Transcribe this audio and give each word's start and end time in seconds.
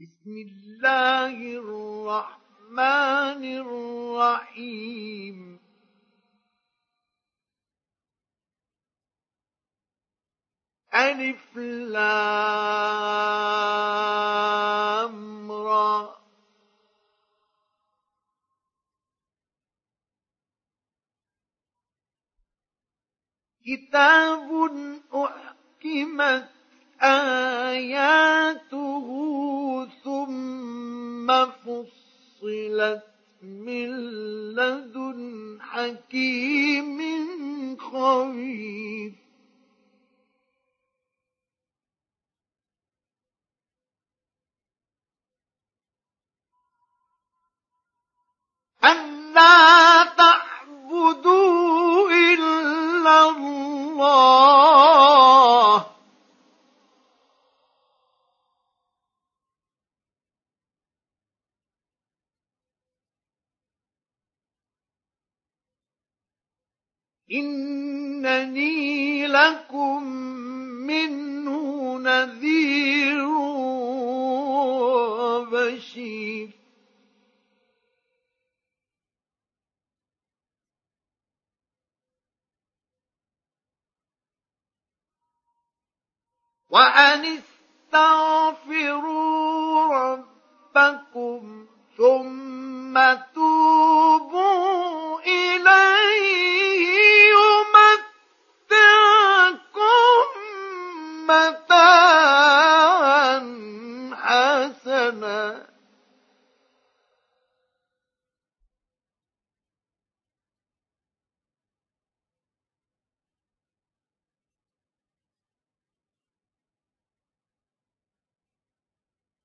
بسم 0.00 0.30
الله 0.30 1.34
الرحمن 1.58 3.42
الرحيم. 4.46 5.38
ألف 10.94 11.56
لام 11.56 12.82
را. 15.52 16.18
كتاب 23.66 24.50
أحكمت 25.14 26.57
آياته 27.02 29.06
ثم 30.04 31.46
فصلت 31.46 33.02
من 33.42 33.88
لدن 34.54 35.58
حكيم 35.60 36.98
خبير. 37.76 39.12
ألا 48.84 50.04
تعبدوا 50.04 52.10
إلا 52.10 53.30
الله 53.30 54.58
إنني 67.32 69.26
لكم 69.26 70.02
منه 70.86 71.98
نذير 71.98 73.24
وبشير. 75.48 76.48
وأن 86.70 87.24
استغفروا 87.92 89.08
ربكم 89.94 91.66
ثم 91.96 92.94
توبوا 93.34 95.20
إليه 95.20 97.07
متاعا 101.28 102.88
حسنا. 104.12 105.68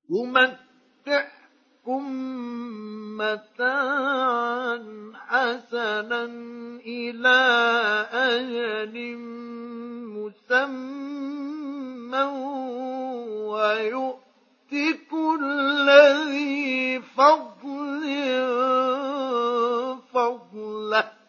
يمتعكم 0.10 2.04
متاعا 3.18 4.78
حسنا 5.28 6.24
إلى 6.86 7.40
أجل 8.14 9.18
مسمى. 10.08 11.63
ويؤت 13.52 14.74
كل 15.12 15.90
ذي 16.30 17.02
فضل 17.02 18.04
فضله. 20.14 21.24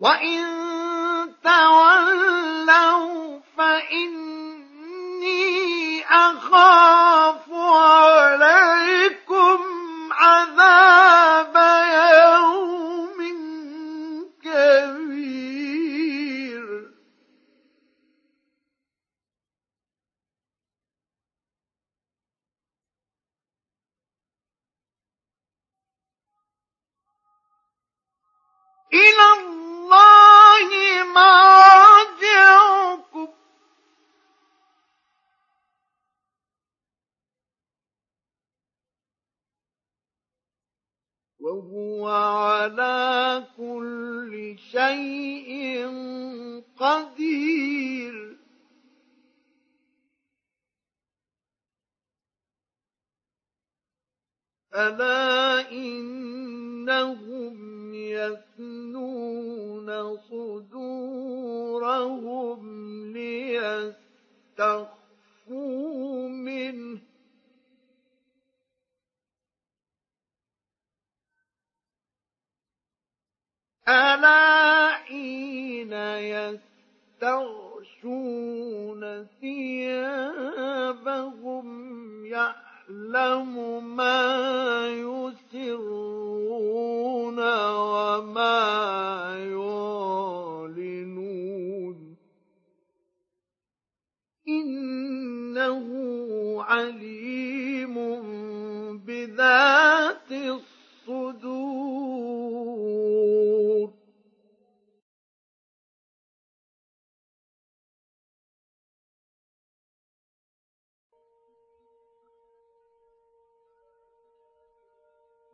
وإن 0.00 0.44
تولوا 1.44 3.40
فإني 3.56 4.40
أخاف 6.08 7.50
عليكم 7.52 9.58
عذاب 10.12 11.56
يوم 11.94 13.18
كبير. 14.42 15.80
إلى 28.92 29.26
الله 29.38 30.68
مرجعكم 31.04 31.49
وهو 41.40 42.08
على 42.08 43.44
كل 43.56 44.56
شيء 44.70 45.86
قدير. 46.76 48.36
ألا 54.74 55.70
إنهم 55.72 57.54
يثنون 57.94 59.88
صدورهم 60.16 61.60
ليستخفوا 64.56 66.28
منه. 66.28 67.09
ألا 73.90 74.88
حين 74.92 75.92
يستغشون 77.22 79.02
ثيابهم 79.40 80.86
يعلم 82.26 83.52
ما 83.96 84.86
يسرون. 84.86 86.19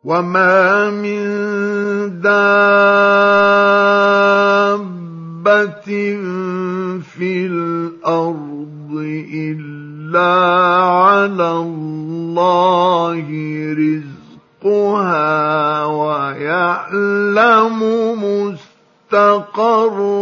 وما 0.07 0.91
من 0.91 1.27
دابة 2.23 3.07
في 7.03 7.47
الأرض 7.47 8.93
إلا 9.35 10.35
على 10.87 11.51
الله 11.51 13.27
رزقها 14.63 15.85
ويعلم 15.85 17.79
مستقرها 19.13 20.17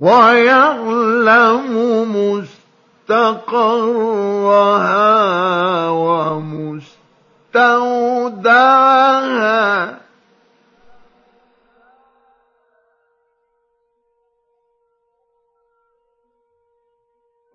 ويعلم 0.00 1.74
مستقرها 3.08 3.48
ومستودعها. 5.88 6.80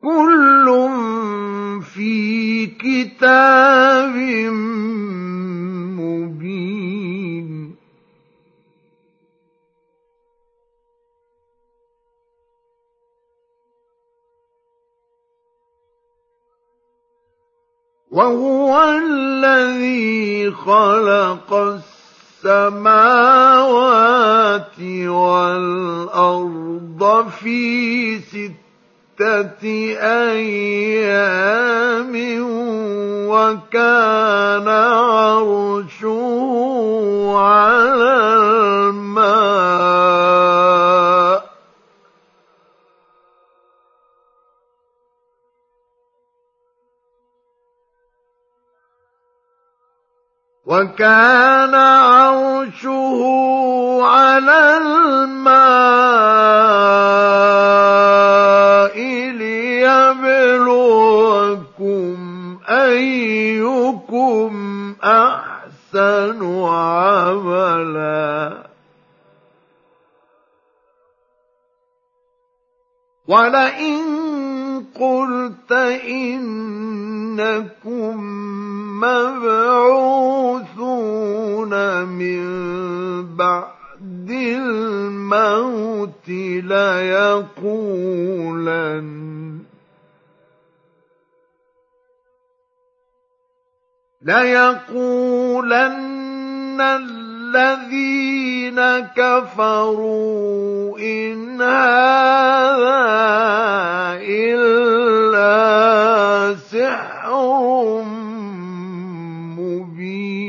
كل 0.01 0.67
في 1.81 2.65
كتاب 2.65 4.15
مبين. 5.99 7.04
وهو 18.15 18.71
الذي 18.83 20.51
خلق 20.51 21.79
السماوات 22.43 23.19
والأرض 25.07 27.01
في 27.41 28.19
ست 28.19 28.65
ستة 29.15 29.95
أيام 30.35 31.31
وكان 33.31 34.67
عرشه 34.67 36.21
على 37.35 38.13
الماء. 38.91 39.25
وكان 50.65 51.75
عرشه 51.75 53.21
على 54.01 54.77
الماء 54.77 55.85
ليبلوكم 59.45 62.17
أيكم 62.69 64.51
أحسن 65.03 66.63
عملا. 66.65 68.65
ولئن 73.27 74.24
قلت 74.99 75.71
إنكم 76.07 76.95
مبعوثون 79.03 80.53
من 82.03 82.45
بعد 83.35 84.29
الموت 84.31 86.29
ليقولن 86.63 87.95
ليقولن 95.55 96.05
الذين 97.55 98.79
كفروا 99.15 100.99
إن 100.99 101.61
هذا 101.61 103.05
إلا 104.19 105.55
سحر 106.55 107.31
مبين. 109.55 110.45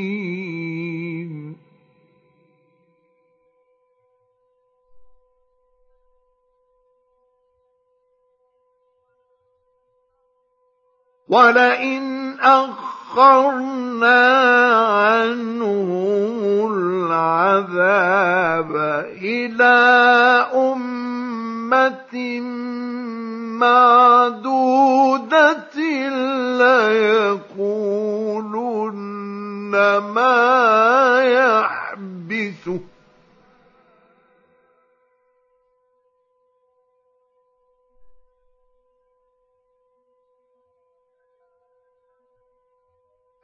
ولئن 11.27 12.39
أخرنا 13.17 14.27
عنهم 14.85 16.73
العذاب 16.73 18.75
إلى 19.21 19.75
أمة 20.53 22.13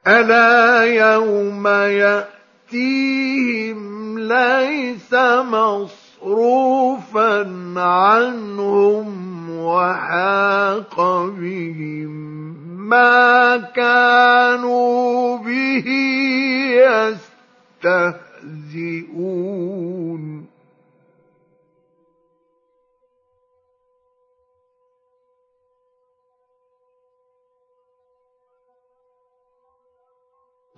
ألا 0.07 0.83
يوم 0.83 1.67
يأتيهم 2.71 3.83
ليس 4.19 5.13
مصروفا 5.44 6.73
عنهم 7.79 9.23
وحاق 9.50 11.01
بهم 11.39 12.33
ما 12.89 13.57
كانوا 13.57 15.38
به 15.38 15.85
يستهزئون 19.03 20.43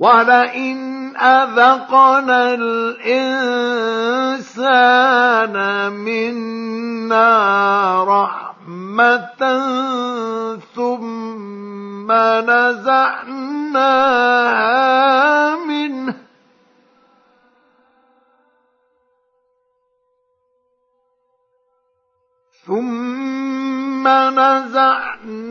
ولئن 0.05 1.17
أذقنا 1.17 2.53
الإنسان 2.53 3.55
منا 5.91 7.33
رحمة 8.03 9.41
ثم 10.75 12.11
نزعناها 12.11 13.85
منه 15.55 16.15
ثم 22.65 24.07
نزعناها 24.37 25.41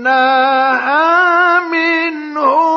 منه 1.60 2.74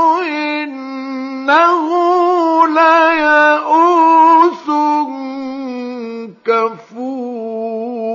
إنه 1.49 2.67
ليئوس 2.67 4.67
كفور. 6.45 8.07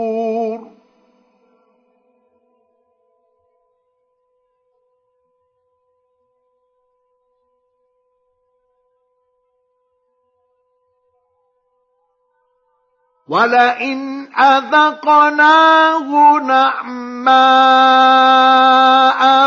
ولئن 13.28 14.28
أذقناه 14.36 16.38
نعماء 16.38 17.32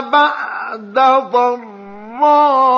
بعد 0.10 1.00
ضراء 2.20 2.76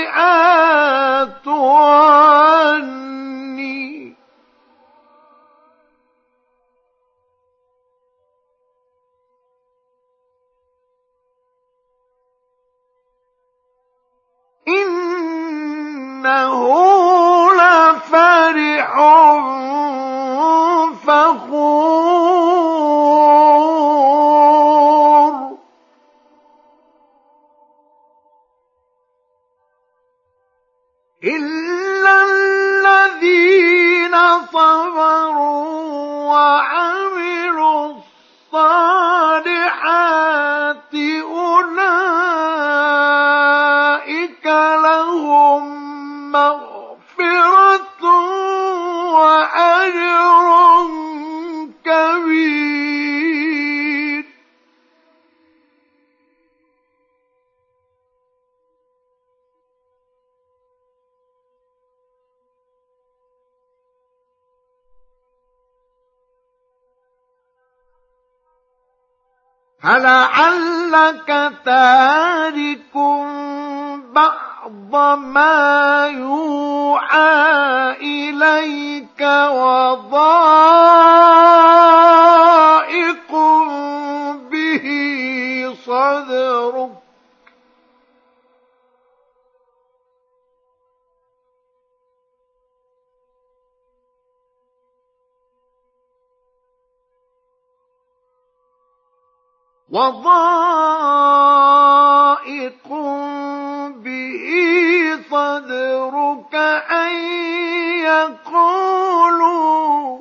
عني. 1.48 2.92
إنه 14.68 16.52
فرح 18.12 18.92
فخور. 21.06 22.12
إلا 31.24 32.14
الذين 32.22 34.14
صبروا 34.52 35.62
وعملوا 36.32 37.84
الصالحات 37.86 38.91
فلعلك 69.82 71.52
تارك 71.64 72.94
بعض 74.14 75.18
ما 75.18 76.06
يوحى 76.06 77.32
إليك 78.00 79.20
وضائق 79.50 80.12
به 84.50 84.86
صدرك 85.86 86.91
وضائق 99.92 100.32
به 104.04 104.46
صدرك 105.30 106.54
أن 106.90 107.12
يقولوا. 108.04 110.18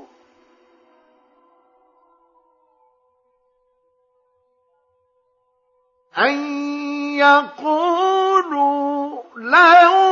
أن 6.18 6.36
يقولوا 7.16 9.24
لو 9.36 10.11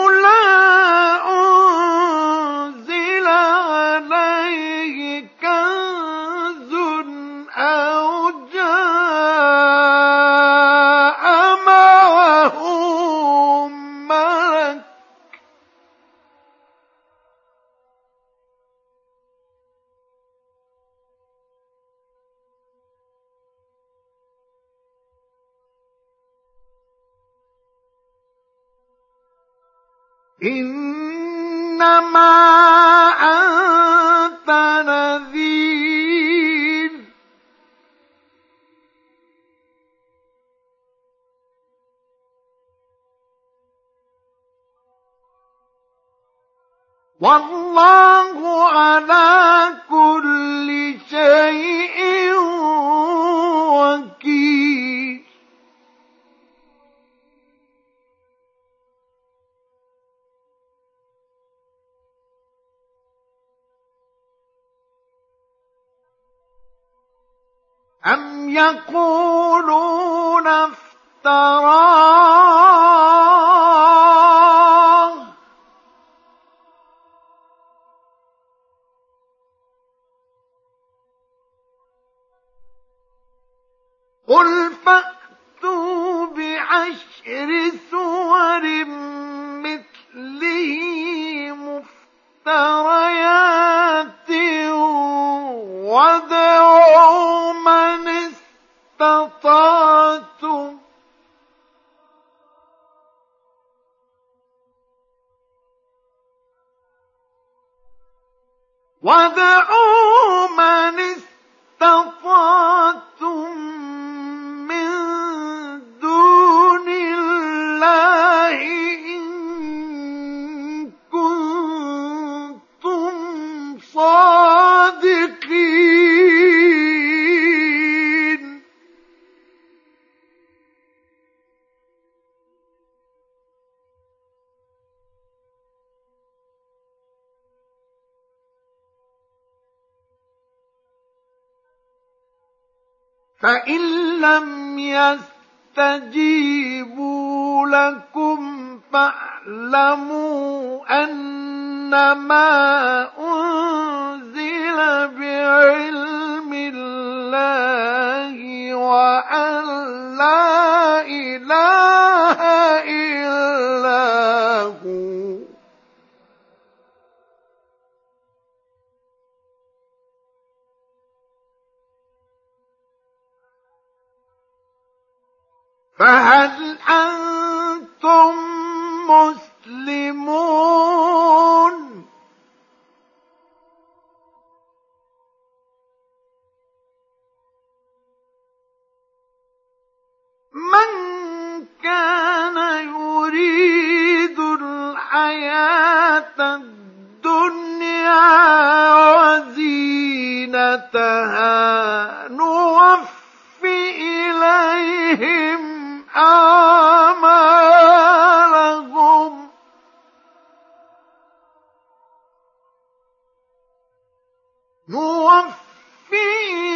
نوفي 214.90 215.54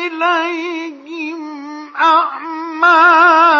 إليهم 0.08 1.41
أعمالهم. 1.96 3.52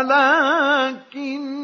ولكن 0.00 1.60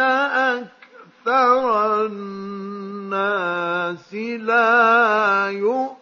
أكثر 0.00 2.06
الناس 2.06 4.14
لا 4.14 5.50
يؤمنون. 5.50 5.92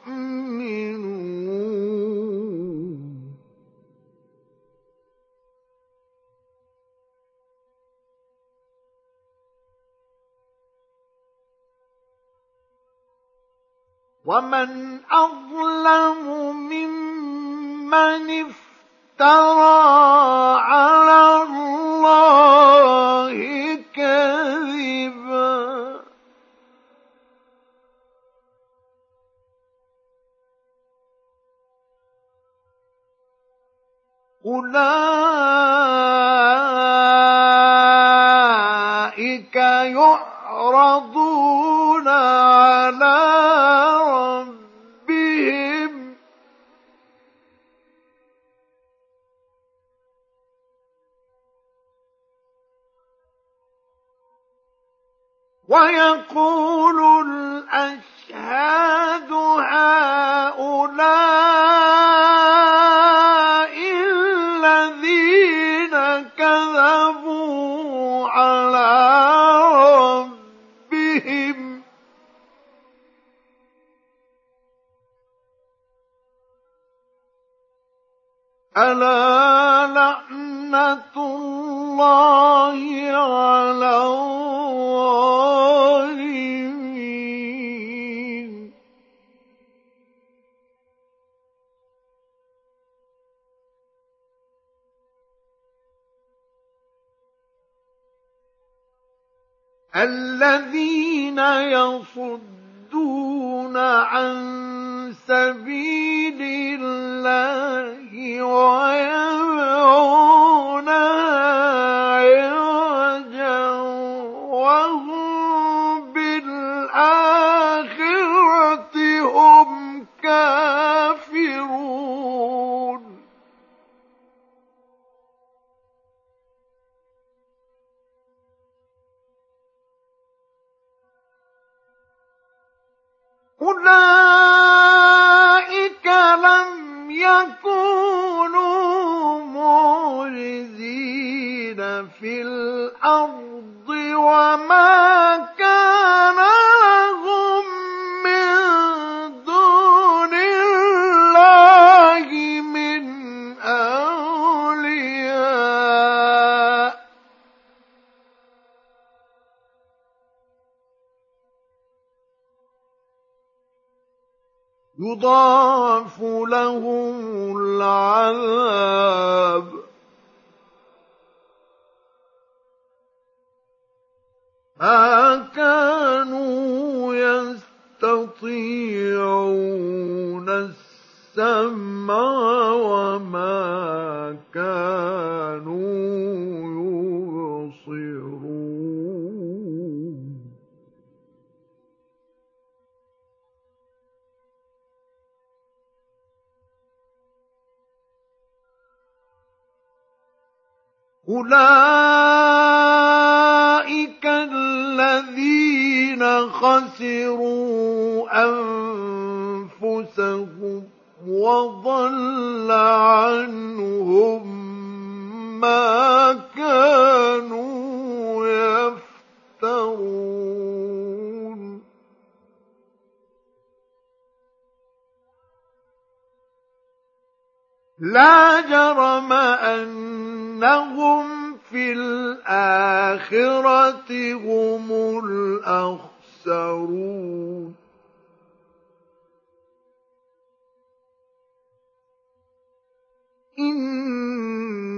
ومن 14.25 15.01
أظلم 15.11 16.27
ممن 16.71 18.31
افترى 19.21 19.81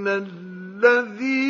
الذي 0.09 1.42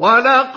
ولقد 0.00 0.49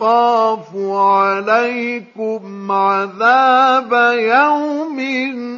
أخاف 0.00 0.68
عليكم 0.76 2.72
عذاب 2.72 3.92
يوم 4.18 4.98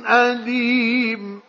أليم. 0.08 1.42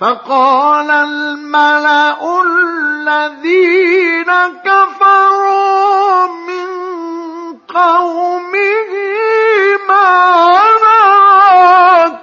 فقال 0.00 0.90
الملأ 0.90 2.42
الذين 2.42 4.30
كفروا 4.64 6.26
من 6.26 6.68
قومه 7.68 8.92
ما 9.88 10.73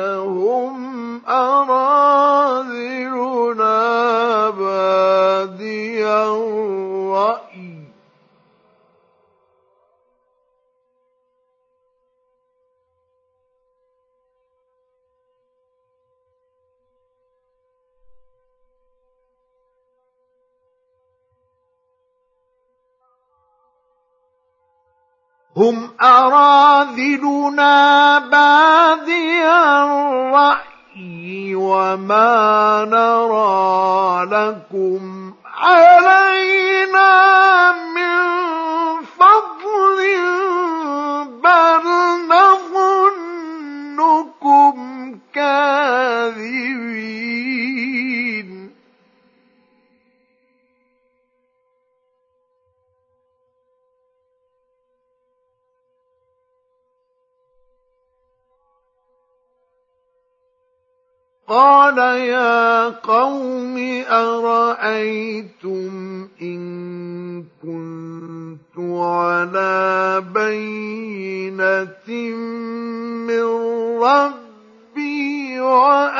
لهم 0.00 0.79
هم 25.60 25.90
أراذلنا 26.02 27.74
بادي 28.18 29.44
الرأي 30.32 31.54
وما 31.54 32.84
نرى 32.90 34.24
لكم 34.24 35.34
علينا 35.60 36.49
ربي 75.70 76.10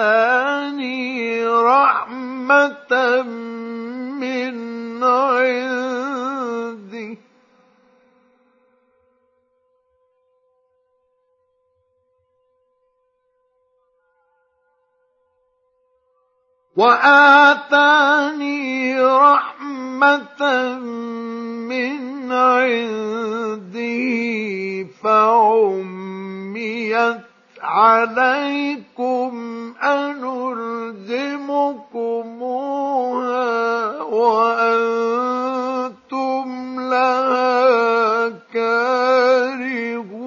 وآتاني 0.00 1.46
رحمة 1.46 3.22
من 4.20 5.04
عنده 5.04 5.90
وآتاني 17.30 19.00
رحمة 19.00 20.42
من 21.68 22.32
عنده 22.32 24.00
فعميت 25.02 26.40
عليكم 27.62 29.32
أنلزمكموها 29.82 31.22
وأنتم 34.02 35.20
لها 36.80 38.28
كارهون. 38.52 40.20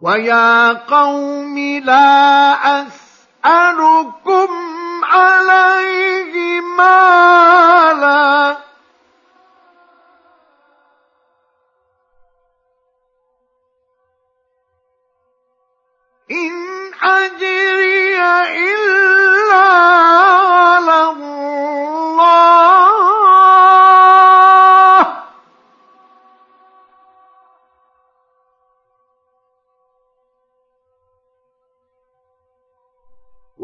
ويا 0.00 0.72
قوم 0.72 1.58
لا 1.58 2.54
أسألكم 3.46 4.50
عليه 5.04 6.60
مالا. 6.60 8.56
إن 16.30 16.54
أجري 17.02 18.18
إلا 18.66 19.66
على 20.58 21.10
الله. 21.10 21.95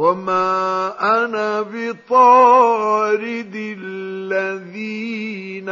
وما 0.03 0.99
أنا 1.01 1.63
بطارد 1.63 3.55
الذين 3.79 5.69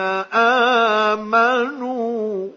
آمنوا 1.16 2.48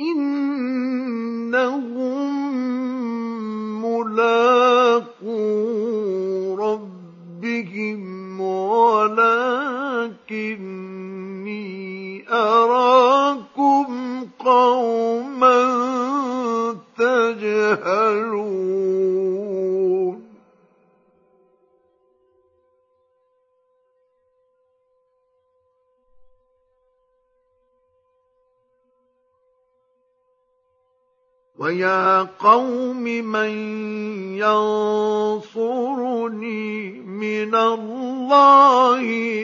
إنهم 0.00 1.96
ملاقو 3.82 5.34
ربهم 6.54 8.40
ولكني 8.80 9.56
أراكم 12.30 13.86
قوما 14.38 15.65
تجهلون 17.36 18.66
ويا 31.58 32.22
قوم 32.22 33.02
من 33.04 33.50
ينصرني 35.46 36.20
من 37.00 37.54
الله 37.54 39.00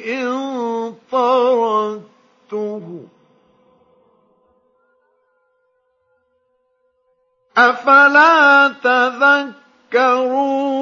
إن 0.06 0.94
طردته 1.12 2.82
أفلا 7.56 8.68
تذكرون؟ 9.92 10.72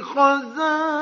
خزائن. 0.02 0.98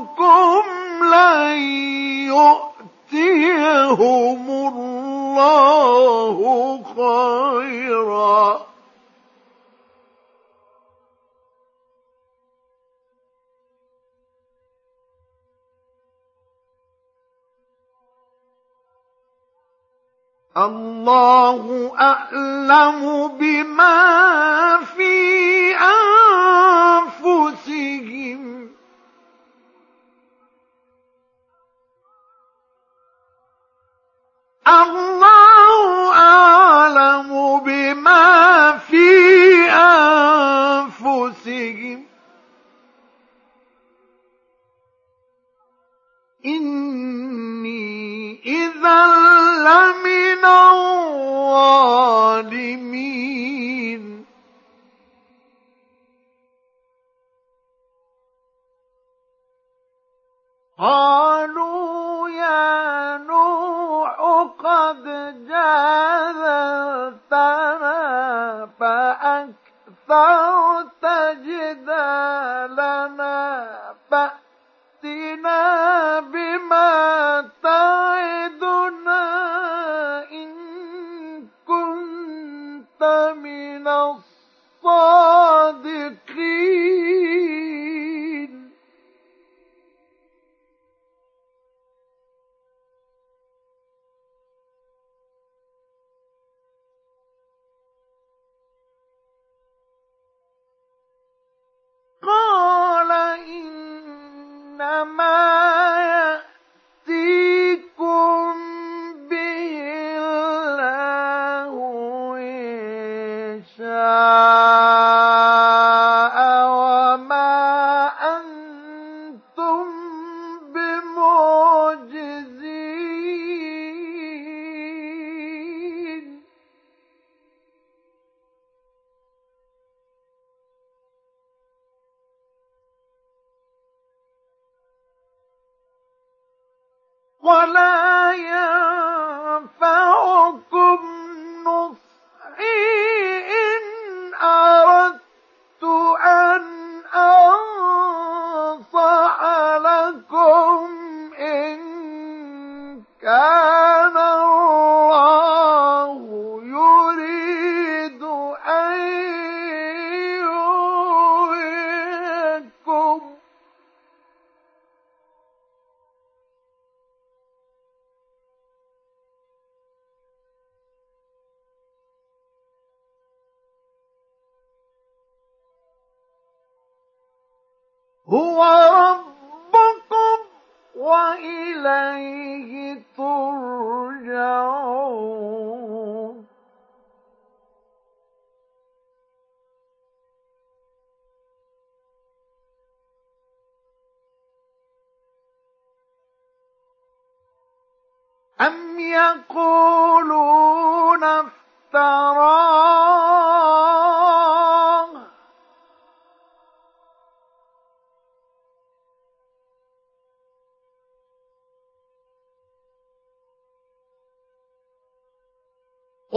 لن 1.13 1.59
يؤتيهم 3.13 4.43
الله 4.49 6.37
خيرا. 6.97 8.68
الله 20.59 21.93
أعلم 22.01 23.29
بما 23.29 23.99
في 24.85 25.77
أنفسهم. 27.47 28.71
الله 34.69 36.13
أعلم 36.15 37.61
بما 37.61 38.79
في 38.79 39.09
أنفسهم. 39.71 41.29
إني 46.47 48.28
إذا 48.49 49.07
لمن 49.67 50.45
الظالمين. 50.45 50.89
قالوا 60.79 62.29
يا 62.29 63.17
نوح 63.17 64.17
قد 64.59 65.05
جادلتنا 65.49 66.79
فأكثرت 68.81 70.49
جدالنا 71.45 73.18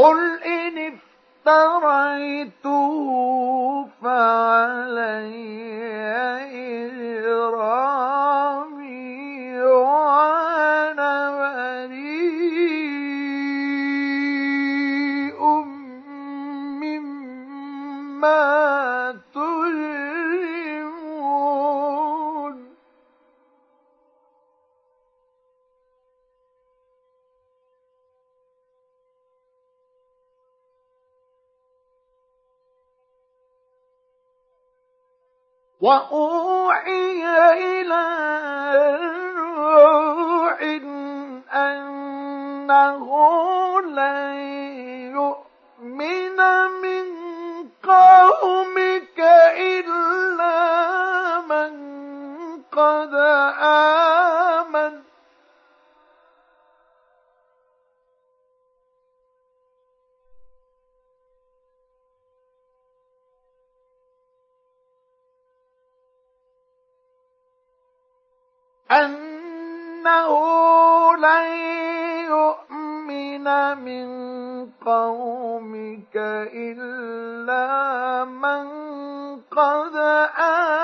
قل 0.01 0.19
إن 0.43 0.93
افتريته 1.45 2.71
فعلي 4.03 5.70
وأوتوا 35.81 36.50
أنه 68.91 70.31
لن 71.15 71.47
يؤمن 72.29 73.77
من 73.77 74.07
قومك 74.85 76.15
إلا 76.53 78.25
من 78.25 78.67
قد 79.41 79.95
آمن. 80.37 80.81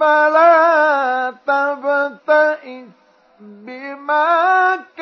فلا 0.00 1.34
تبتئس 1.46 2.88
بما 3.40 4.76
كان 4.96 4.99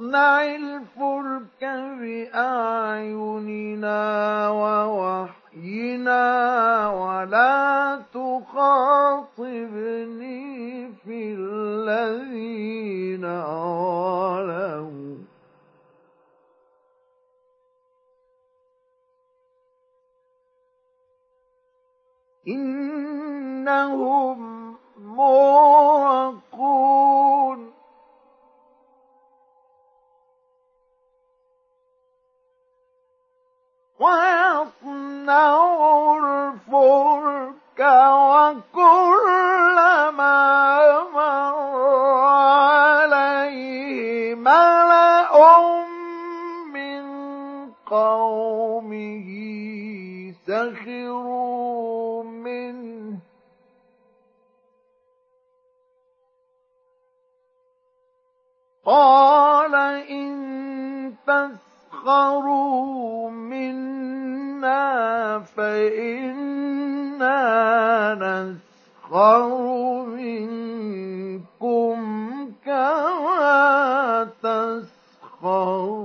واصنع 0.00 0.44
الفلك 0.44 1.64
بأعيننا 2.34 4.00
ووحينا 4.50 6.20
ولا 6.90 8.02
تخاطبني 8.14 9.56
في 11.04 11.34
الذين 11.38 13.22
ظلموا 13.42 15.16
إنهم 23.46 24.38
موقون 24.98 26.56
ويصنع 34.00 35.52
الفلك 36.18 37.80
وكلما 38.36 39.46
مر 41.14 41.56
عليه 43.04 44.34
ملأ 44.34 45.32
من 46.72 47.04
قومه 47.86 49.28
سخروا 50.46 52.22
منه. 52.22 53.18
قال 58.84 59.74
إن 60.10 60.36
تسخروا 62.06 63.30
منا 63.30 64.84
فإنا 65.56 67.34
نسخر 68.14 69.48
منكم 70.06 71.98
كما 72.64 74.28
تسخرون 74.42 75.96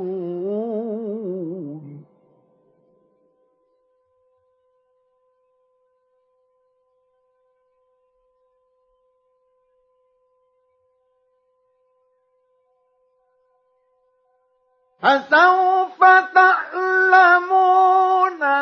فسوف 15.04 16.00
تعلمون 16.36 17.62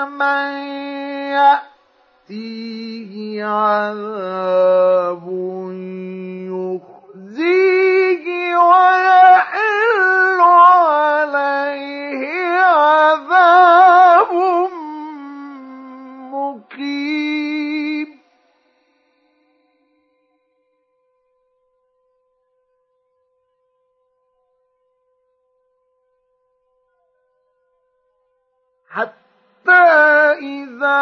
من 0.09 0.51
يأتيه 2.29 3.45
عذاب 3.45 5.25
يخزيه 7.29 8.25
ويحل 8.57 10.39
عليه 10.41 12.21
عذاب 12.61 13.98
حتى 28.99 29.81
إذا 30.39 30.99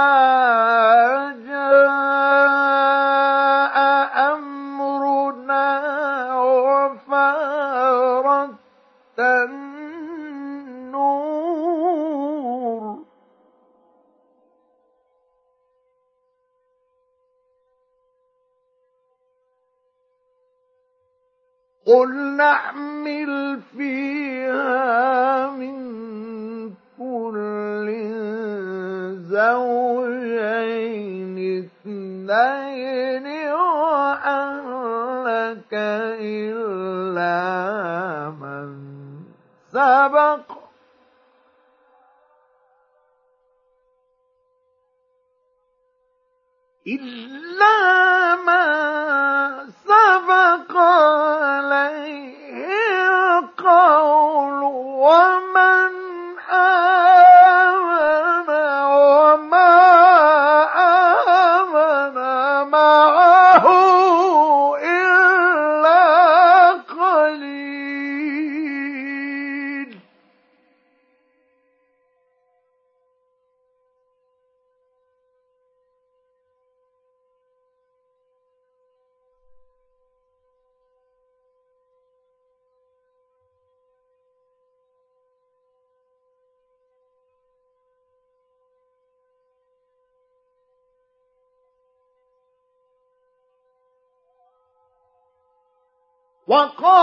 وقال 96.47 96.96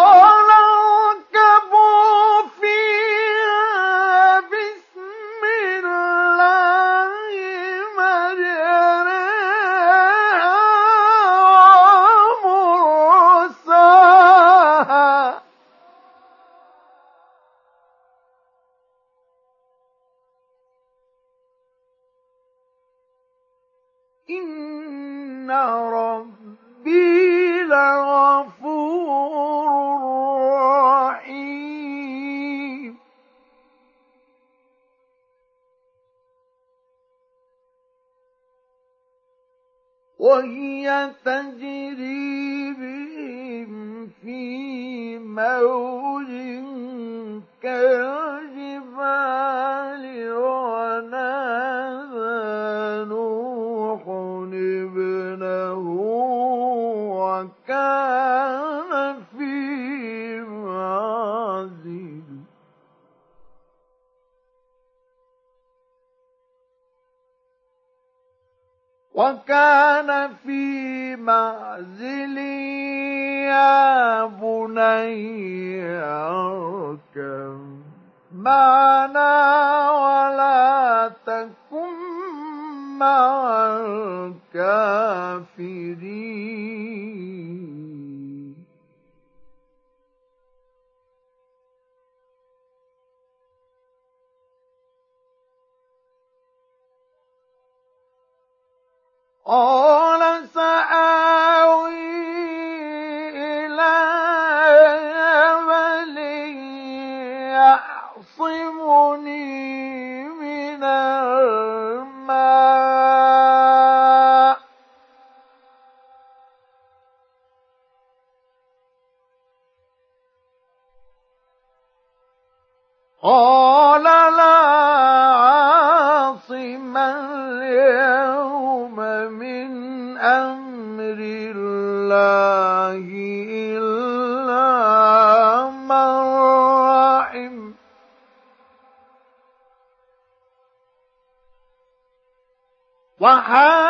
Maha 143.44 143.83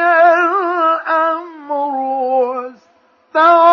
الأمر 0.00 1.72
واستوى 2.36 3.65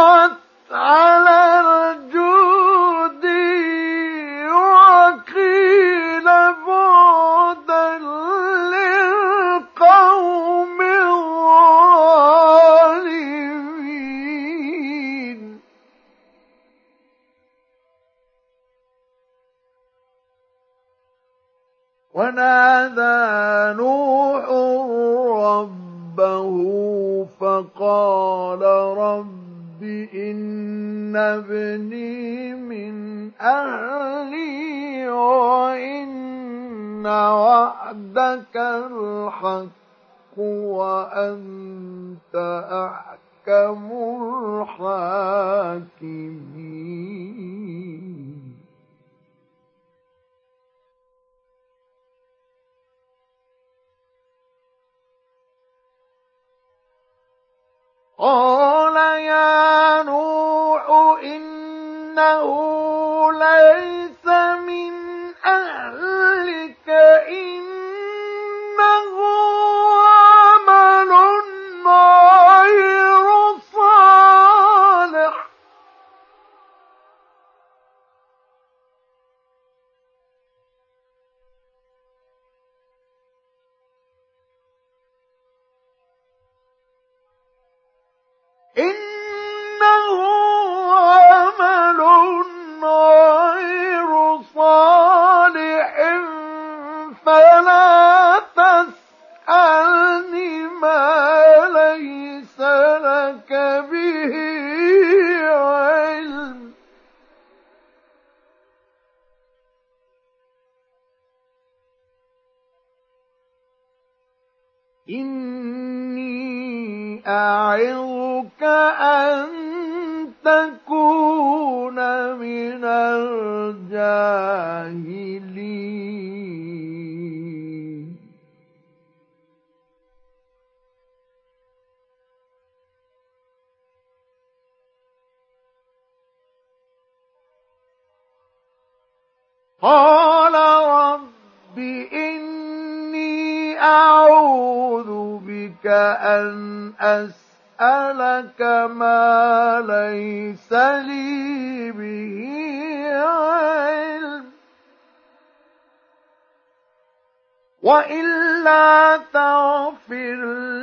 وإلا 157.84 159.18
تغفر 159.18 160.40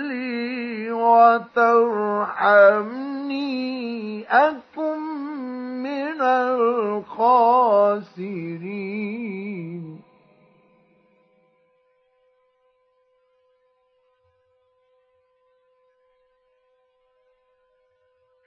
لي 0.09 0.93
وترحمني 0.93 1.81
أكن 4.29 5.01
من 5.83 6.21
الخاسرين. 6.21 7.61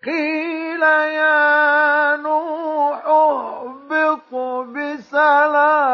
قيل 0.06 0.82
يا 0.82 2.16
نوح 2.16 3.06
اهبط 3.06 4.34
بسلام 4.66 5.94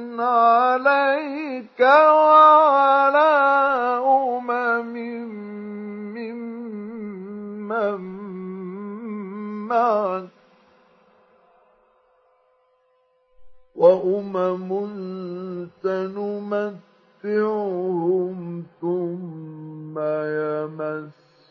عليك 0.21 1.79
وعلى 1.79 3.31
أمم 4.05 4.93
ممن 6.13 7.99
معك. 9.67 10.27
وأمم 13.75 14.69
سنمتعهم 15.83 16.77
ثم 18.81 19.99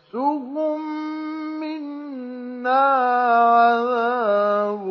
يمسهم 0.09 0.81
منا 1.61 2.83
عذاب 3.59 4.85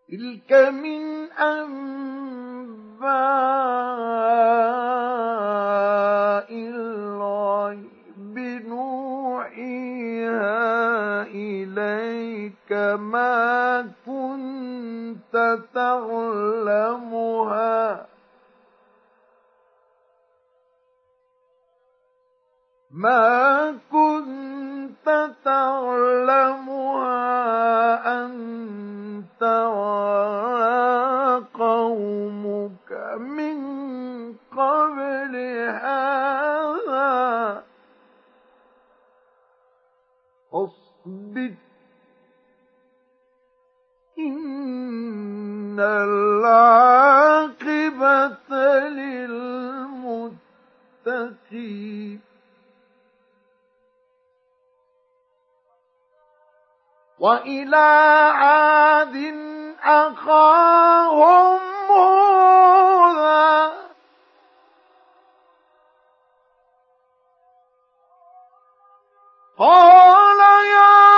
تلك 0.09 0.51
من 0.53 1.31
أنباء 1.31 2.47
ما 12.97 13.81
كنت 14.05 15.59
تعلمها. 15.73 17.27
ما 22.91 23.79
كنت 23.91 25.31
تعلمها 25.45 27.17
أنت 28.25 29.43
ولا 29.43 30.87
قومك 31.53 32.91
من 33.19 33.57
قبل 34.57 35.35
هذا. 35.69 37.63
اصبر 40.53 41.66
إن 44.27 45.79
العاقبة 45.79 47.37
للمتقين 51.07 52.21
وإلى 57.19 57.77
عاد 58.35 59.15
أخاهم 59.83 61.59
هودا 61.89 63.71
قال 69.57 70.39
يا 70.65 71.16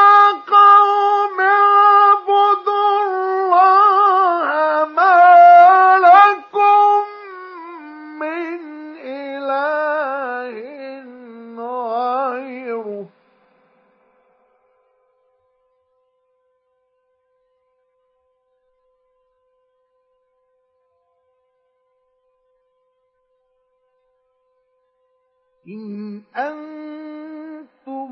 أنتم 26.47 28.11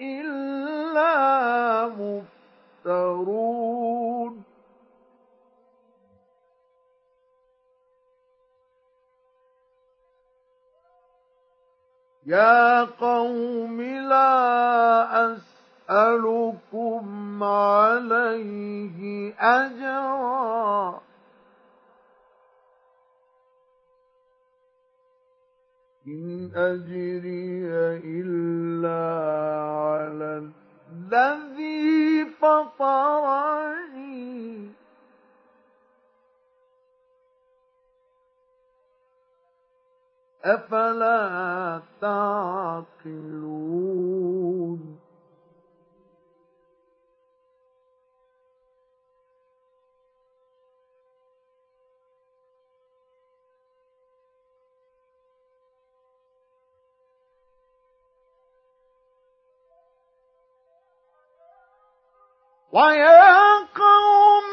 إلا 0.00 1.14
مفترون. 2.84 3.54
يا 12.26 12.84
قوم 12.84 13.80
لا 13.80 15.36
أسألكم 15.90 17.44
عليه 17.44 19.34
أجرا. 19.38 21.03
إن 26.06 26.50
أجري 26.54 27.66
إلا 28.04 29.02
على 29.70 30.48
الذي 30.92 32.24
فطرني. 32.40 33.54
أفلا 40.44 41.80
تعقلون؟ 42.00 43.64
ويا 62.74 63.54
قوم 63.74 64.52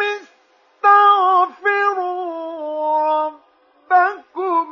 استغفروا 0.83 1.81
ربكم 3.91 4.65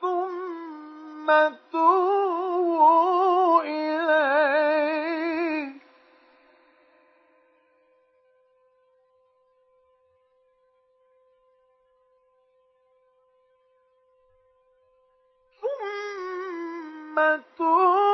ثم 0.00 1.28
توبوا 1.72 3.62
إليه. 3.62 4.92
ثم 15.60 17.16
توبوا 17.58 18.11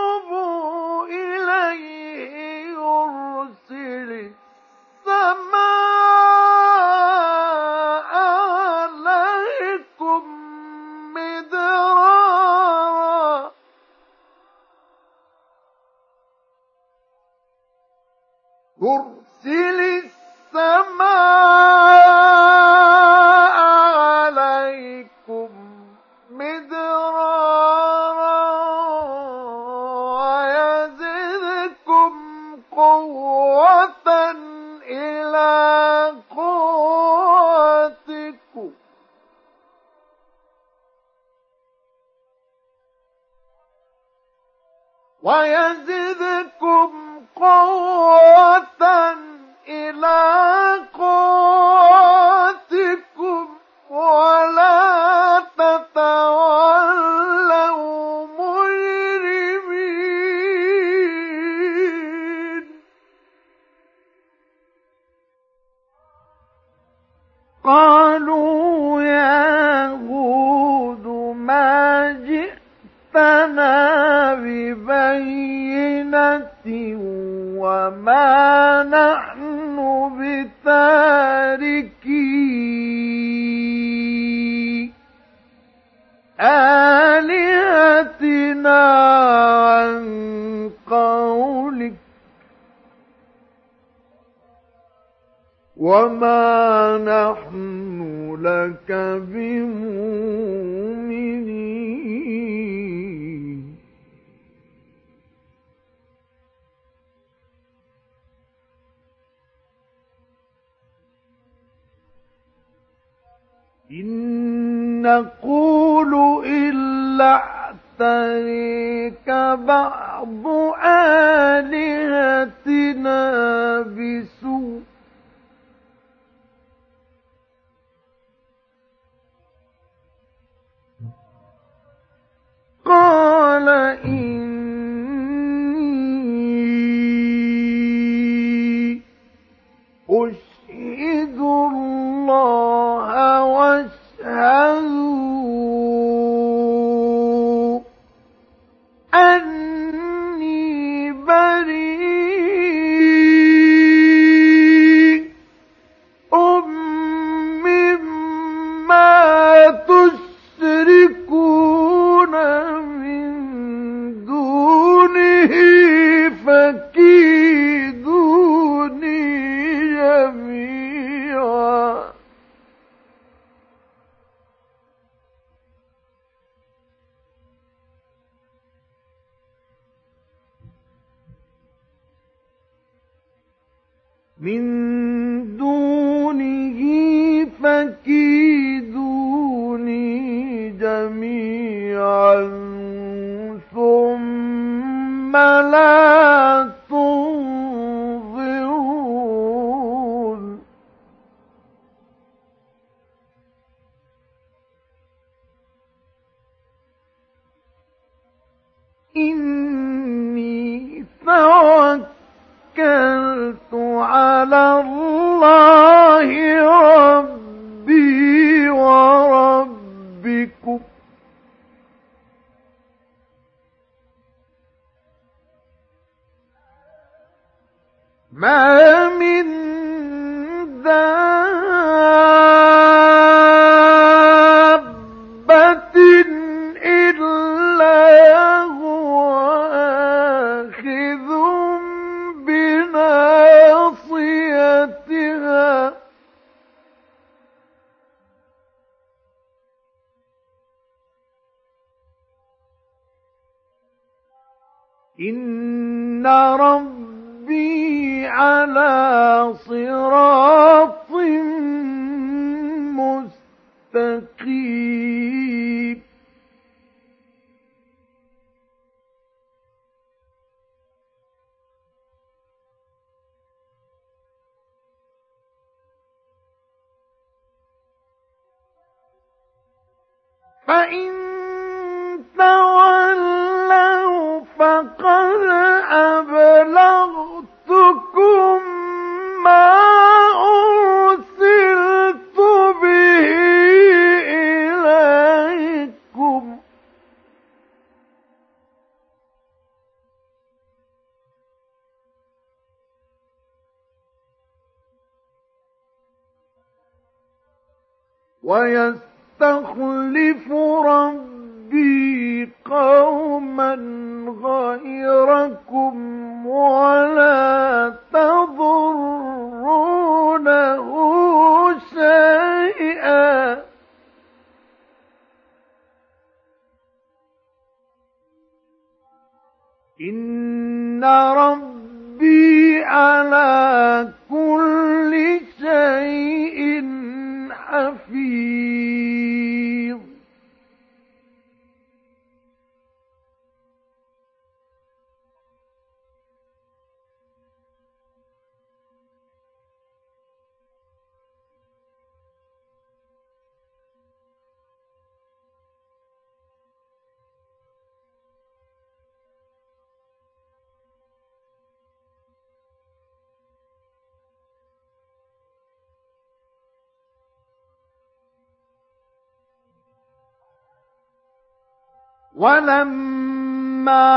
ولما 372.39 374.09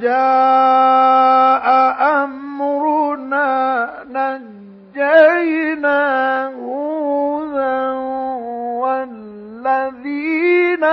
جاء 0.00 1.66
أمرنا 2.24 3.88
نجينا 4.08 6.00
هودا 6.46 7.90
والذين 8.82 10.84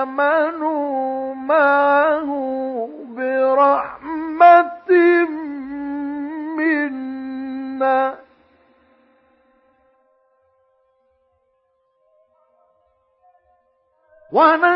آمنوا 0.00 1.34
معه 1.34 2.28
برحمة 3.16 4.90
منا. 6.56 8.14
ونجيناهم 14.32 14.71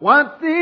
وتلك 0.00 0.59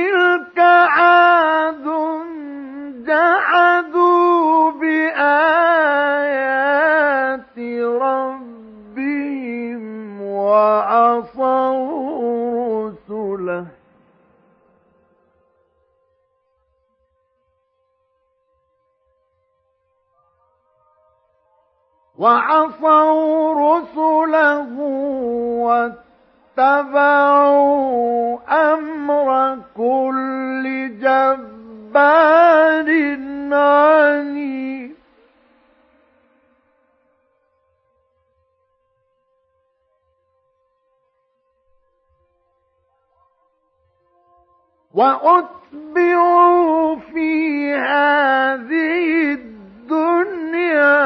وأتبعوا 44.99 46.95
في 46.95 47.73
هذه 47.73 49.33
الدنيا 49.33 50.99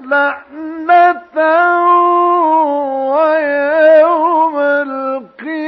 لعنة 0.00 1.38
ويوم 3.14 4.56
القيامة. 4.58 5.66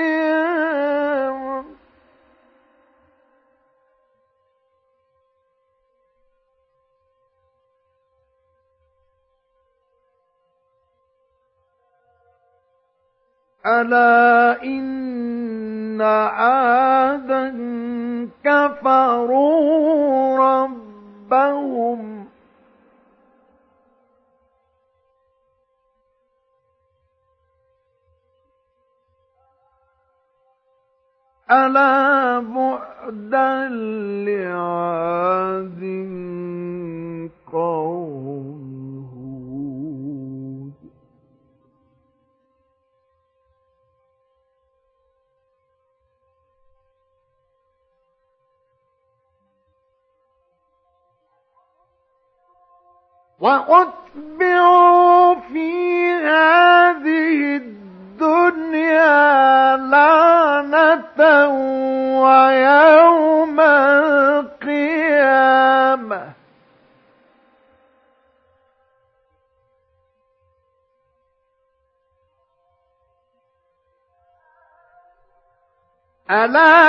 ألا 13.66 14.27
وأتبعوا 53.40 55.34
في 55.34 56.12
هذه 56.12 57.56
الدنيا 57.56 59.06
لعنة 59.76 61.48
ويوم 62.22 63.60
القيامة. 64.40 65.18
ألا 76.30 76.87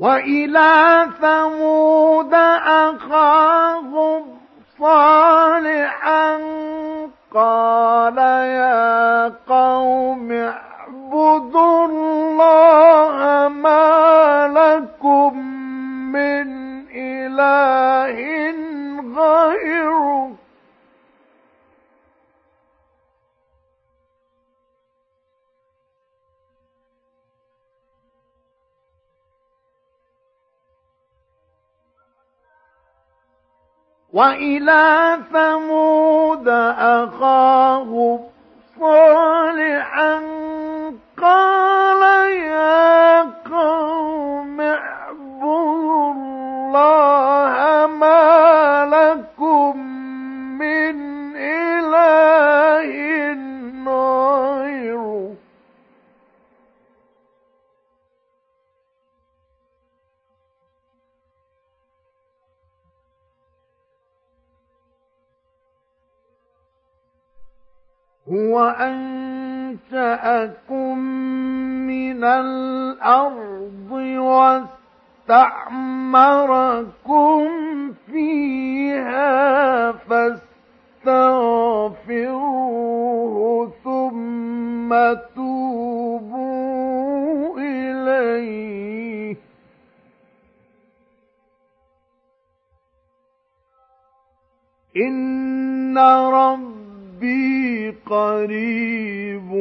وإلى 0.00 1.06
ثمود 1.20 2.34
أخاهم 2.64 4.22
صالحا 4.78 6.38
قال 7.34 8.18
يا 8.18 9.28
قوم 9.48 10.32
اعبدوا 10.32 11.86
الله 11.86 13.48
ما 13.48 14.48
لكم 14.48 15.38
من 16.12 16.48
إله 16.94 18.18
غيره. 19.16 20.37
وإلى 34.12 35.18
ثمود 35.32 36.48
أخاهم 36.78 38.20
صالحا 38.80 40.20
قال 41.22 42.02
يا 42.32 43.20
قوم 43.50 44.60
اعبدوا 44.60 46.12
الله 46.12 47.27
هو 68.32 68.60
أنشأكم 68.80 70.18
من 71.88 72.24
الأرض 72.24 73.92
واستعمركم 75.28 75.88
فيها 78.06 79.92
فاستغفروه 79.92 80.48
ثم 83.84 84.90
توبوا 85.36 86.38
إليه. 87.58 89.36
إن 94.96 95.98
رب 95.98 96.77
ربي 97.18 97.94
قريب 98.06 99.52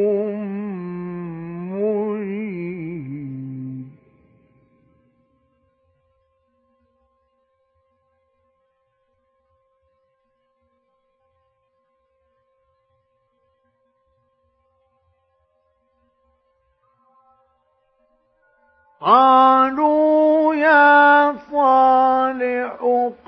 قالوا 19.01 20.55
يا 20.55 21.35
صالح 21.51 22.77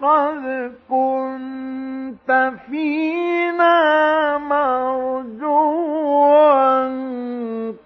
قد 0.02 0.74
كنت 0.90 2.54
فينا 2.70 4.38
مرجوا 4.38 4.90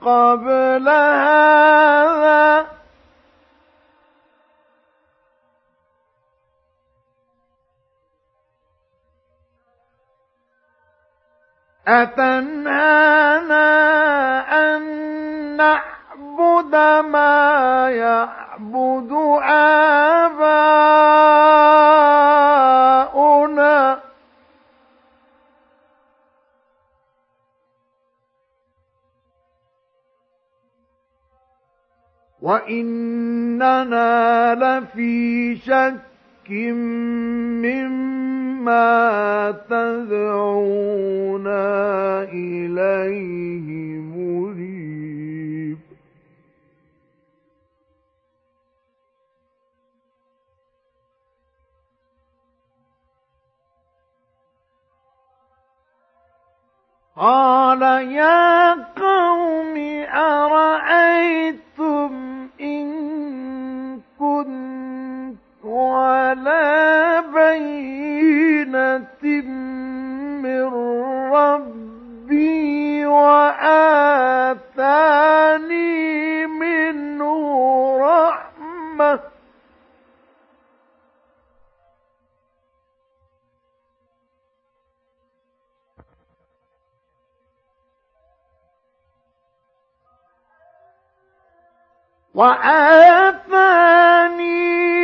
قبل 0.02 0.90
هذا. 0.90 2.66
أتنهانا 11.88 13.64
أن 14.76 15.60
نعبد 16.34 16.76
ما 17.06 17.90
يعبد 17.90 19.12
آباؤنا. 19.44 19.74
وإننا 32.42 34.12
لفي 34.56 35.56
شك 35.56 36.52
مما 37.64 38.92
تدعونا 39.70 41.54
إليه 42.24 43.68
مريب. 44.00 44.83
قال 57.18 57.82
يا 58.12 58.74
قوم 58.74 59.78
أرأيتم 60.14 62.12
إن 62.62 62.90
كنت 64.20 65.38
على 65.66 67.24
بينة 67.34 69.08
من 70.42 70.64
ربي 71.34 73.06
وآتاني 75.54 76.48
منه 76.48 77.98
رحمة 78.02 79.20
وآتاني 92.36 93.94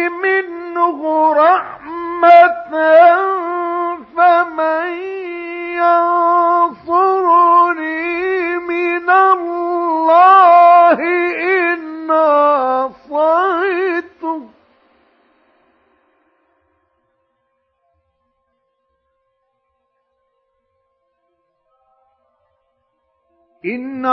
منه 0.10 1.34
رحمة 1.34 2.72
فمن 4.18 4.90
ينصرني 6.90 7.28
من 8.58 9.10
الله 9.10 11.00
إن 11.74 12.12
عصيته. 12.12 13.30
إن 23.66 24.06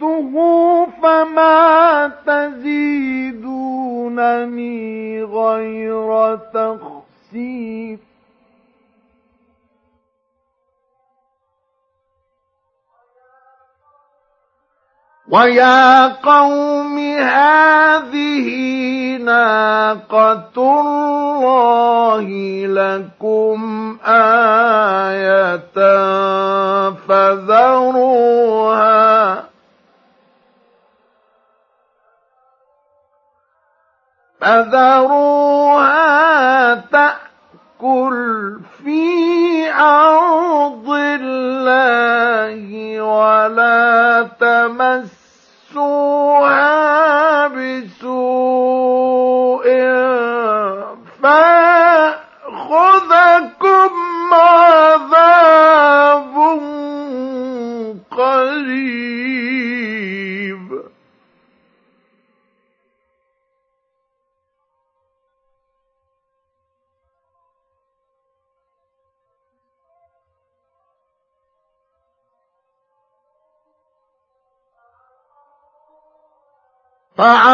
عصيته 0.00 0.86
فما 1.02 2.12
تزيدونني 2.26 3.32
غير 5.22 6.36
تخسيف 6.36 8.00
ويا 15.28 16.08
قوم 16.08 16.98
هذه 17.18 18.46
ناقة 19.16 20.52
الله 20.56 22.28
لكم 22.66 23.96
آية 24.06 25.74
فذروها. 27.08 28.24
فذروها 34.44 35.94
تأكل 36.74 38.58
في 38.84 39.72
أرض 39.72 40.88
الله 40.90 42.60
ولا 43.00 44.28
تمسوها 44.40 45.14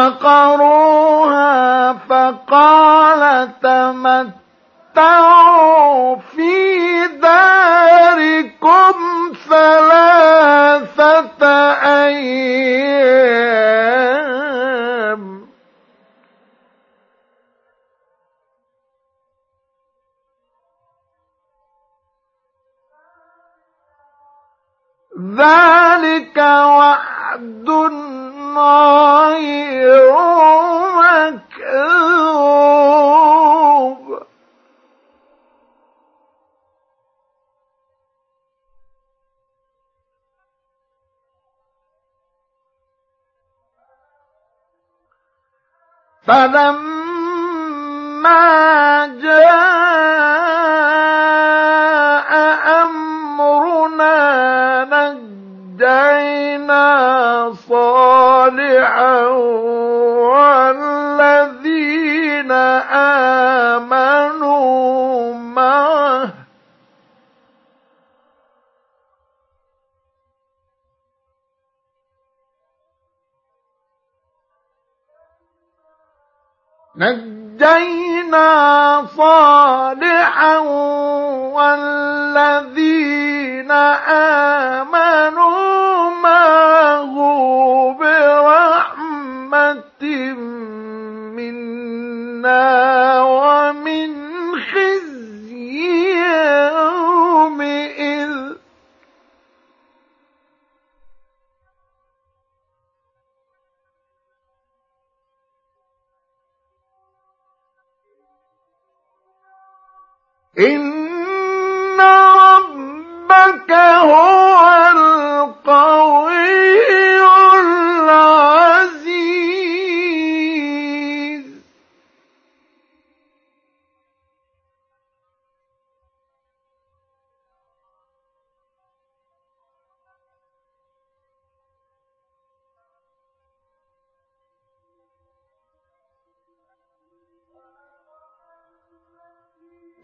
فعقروها 0.09 1.93
فقال 1.93 3.49
تمتعوا 4.95 6.15
فلما 46.31 46.80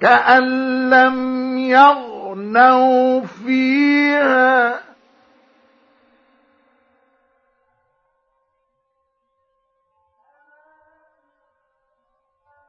كأن 0.00 0.90
لم 0.90 1.58
يغنوا 1.58 3.20
فيها. 3.20 4.80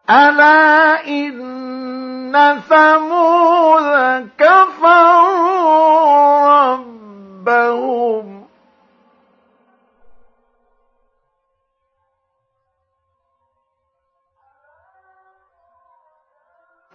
ألا 0.10 1.08
إن 1.08 2.60
ثمود 2.70 4.30
كفروا 4.38 5.62
ربهم 7.46 8.41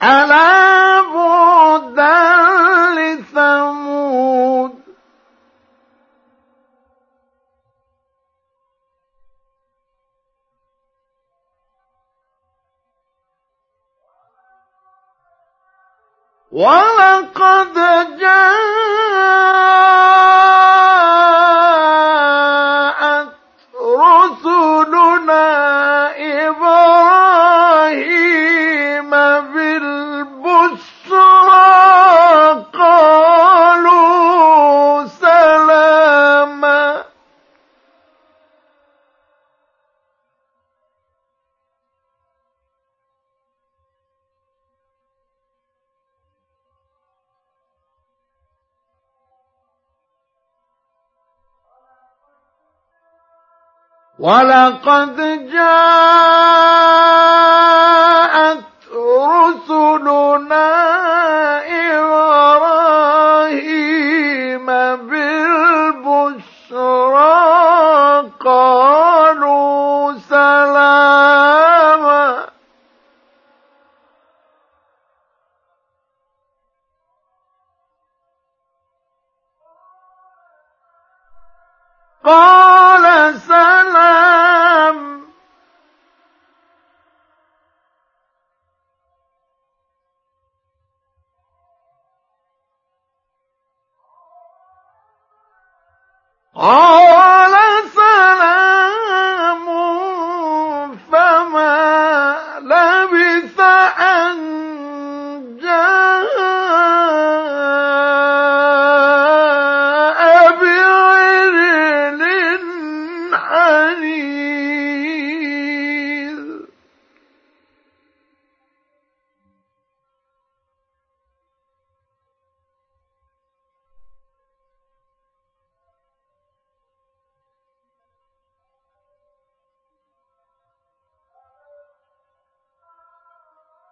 ألا 0.03 1.01
بعدا 1.01 2.17
لثمود. 2.95 4.77
ولقد 16.53 17.75
جاءت 18.19 18.47
ولقد 54.27 55.17
جاءت 55.53 57.16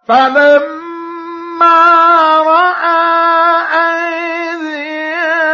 فلما 0.07 1.77
رأى 2.37 2.95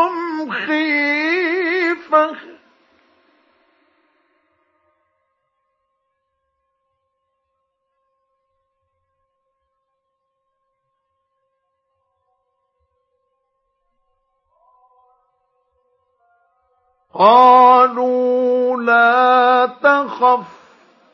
قالوا 17.19 18.81
لا 18.81 19.65
تخف 19.83 20.47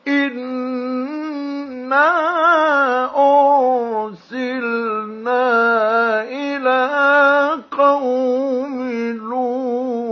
إنا 0.08 0.86
أرسلنا 4.06 5.42
إلى 6.22 7.62
قوم 7.70 8.90
لوط. 9.16 10.06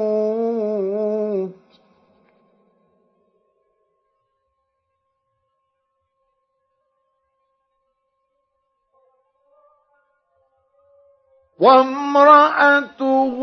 وامرأته 11.58 13.38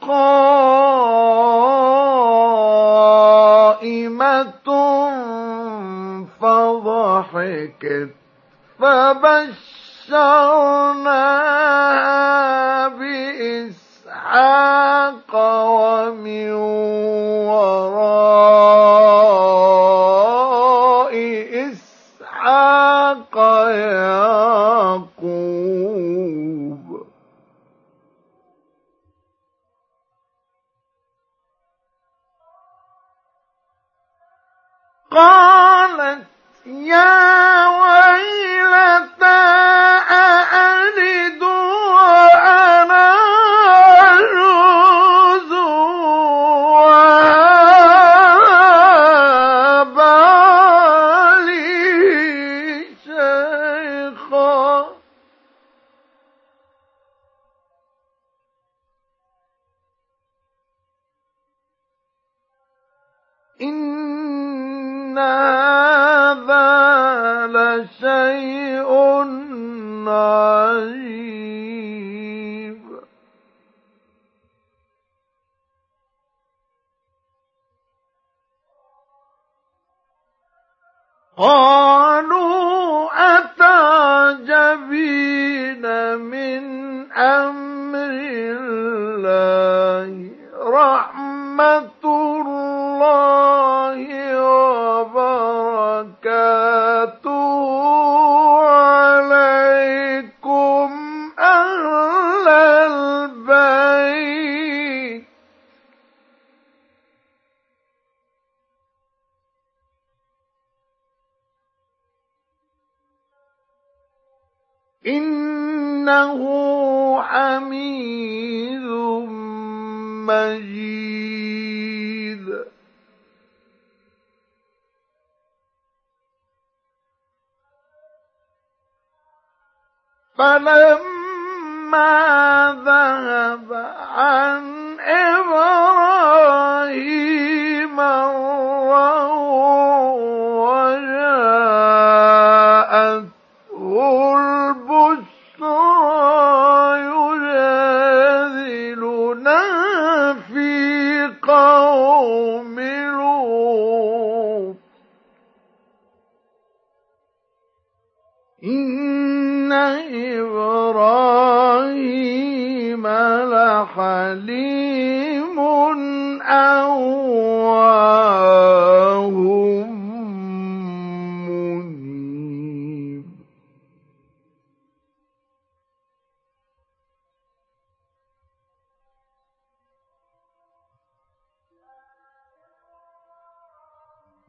قال 0.00 0.97
ملكت 7.48 8.10
فبشرنا 8.78 9.48
بإسحاق 12.88 14.77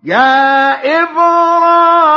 يا 0.03 0.71
إبراهيم 1.03 2.08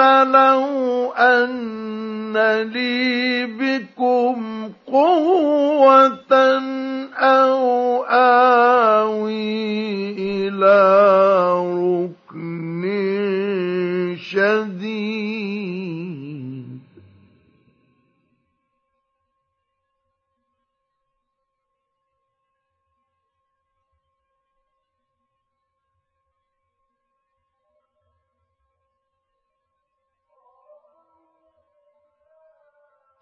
قال 0.00 0.32
لو 0.32 1.12
أن 1.12 2.36
لي 2.72 3.46
بكم 3.46 4.70
قوة 4.86 6.32
أو 7.16 8.02
آوي 8.04 9.46
إلى 10.18 11.25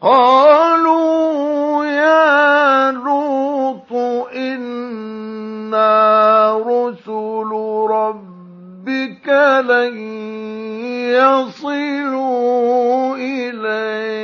قالوا 0.04 1.84
يا 1.84 2.90
لوط 2.92 3.92
إنا 4.36 5.92
رسل 6.66 7.50
ربك 7.90 9.28
لن 9.64 9.96
يصلوا 11.56 13.16
إليك. 13.16 14.14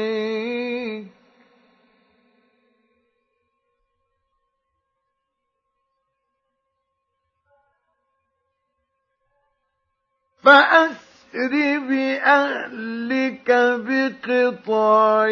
فأسر 11.34 11.78
بأهلك 11.78 13.50
بقطع 13.86 15.26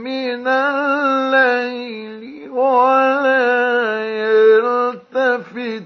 من 0.00 0.48
الليل 0.48 2.50
ولا 2.50 4.04
يلتفت 4.04 5.84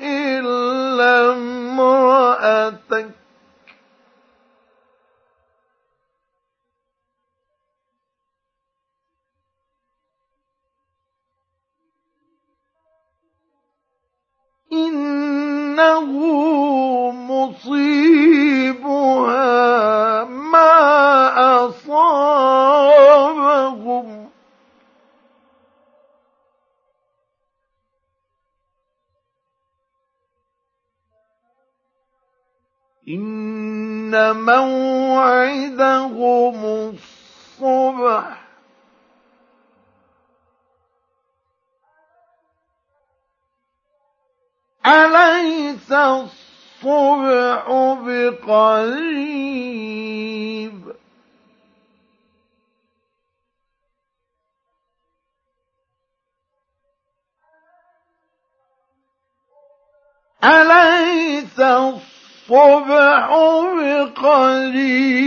إلا 0.00 1.32
امرأتك 1.32 3.10
إنه 14.72 16.12
مصيبها 17.10 18.64
ما 20.24 21.66
أصابهم. 21.66 22.68
إن 33.08 34.36
موعدهم 34.44 35.84
الصبح. 36.64 38.47
أليس 44.86 45.92
الصبح 45.92 47.68
بقريب؟ 48.04 49.58
أليس 60.44 61.60
الصبح 61.60 63.28
بقريب؟ 63.78 65.18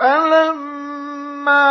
فلما 0.00 1.66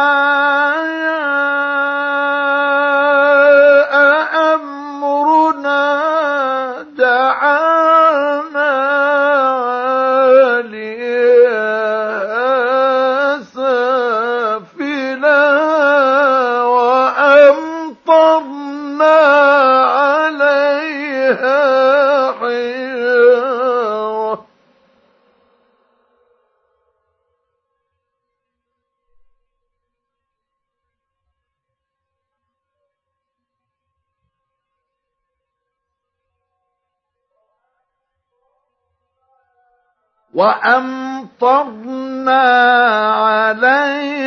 وأمطرنا 40.40 42.42
عليها 43.12 44.19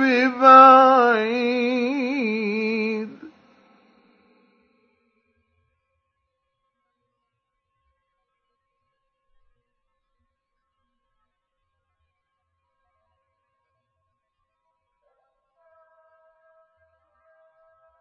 ببعيد 0.00 1.60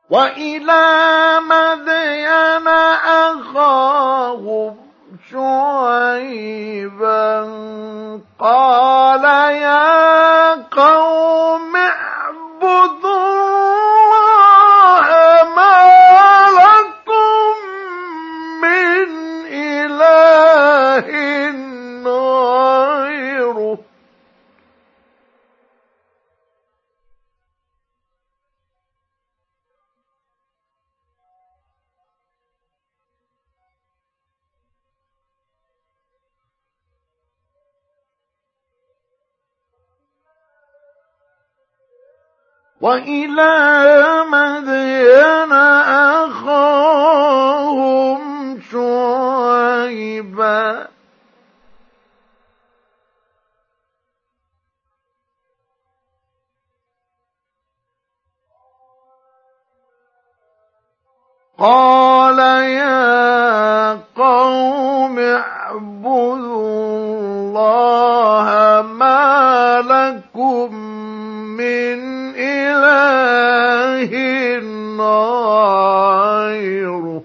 وإلى 0.10 1.40
مدين 1.40 2.68
أخاهم 3.28 4.89
شعيبا 5.32 7.30
قال 8.40 9.24
يا 9.56 10.54
قوم 10.56 11.76
اعبدوا 11.76 13.39
وإلى 42.82 44.26
مدين 44.32 45.52
أخاهم 46.32 48.20
شعيبا. 48.72 50.10
قال 61.60 62.40
يا 62.40 63.92
قوم 64.16 65.20
اعبدوا 65.20 66.40
الله 67.20 68.48
ما 68.82 69.82
لكم 69.82 70.76
من 71.60 72.19
إله 74.04 75.40
غيره 76.40 77.24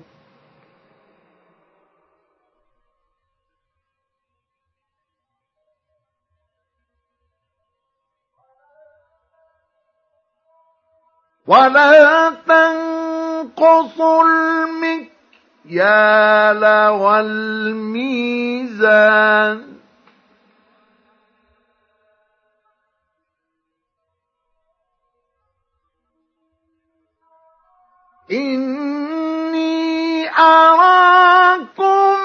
ولا 11.47 12.31
تنقصوا 12.47 14.25
المكيال 15.65 16.65
والميزان. 16.89 18.25
إني 28.31 30.29
أراكم 30.31 32.17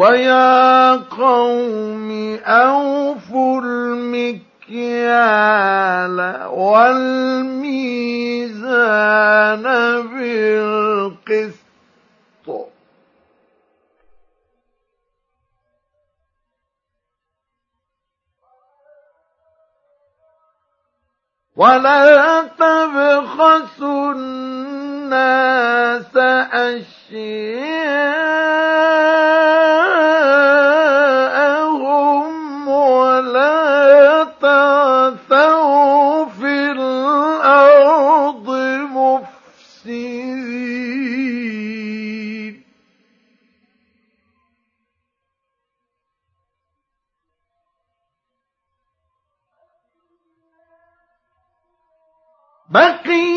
ويا 0.00 0.96
قوم 0.96 2.38
أوفوا 2.44 3.60
المكيال 3.60 5.00
والميزان 8.60 9.62
بالقسط 10.12 11.69
ولا 21.60 22.42
تبخسوا 22.58 24.12
الناس 24.12 26.16
أشياءهم 31.30 32.68
ولا 32.68 34.24
تعثوا 34.42 34.89
بقية 52.70 53.29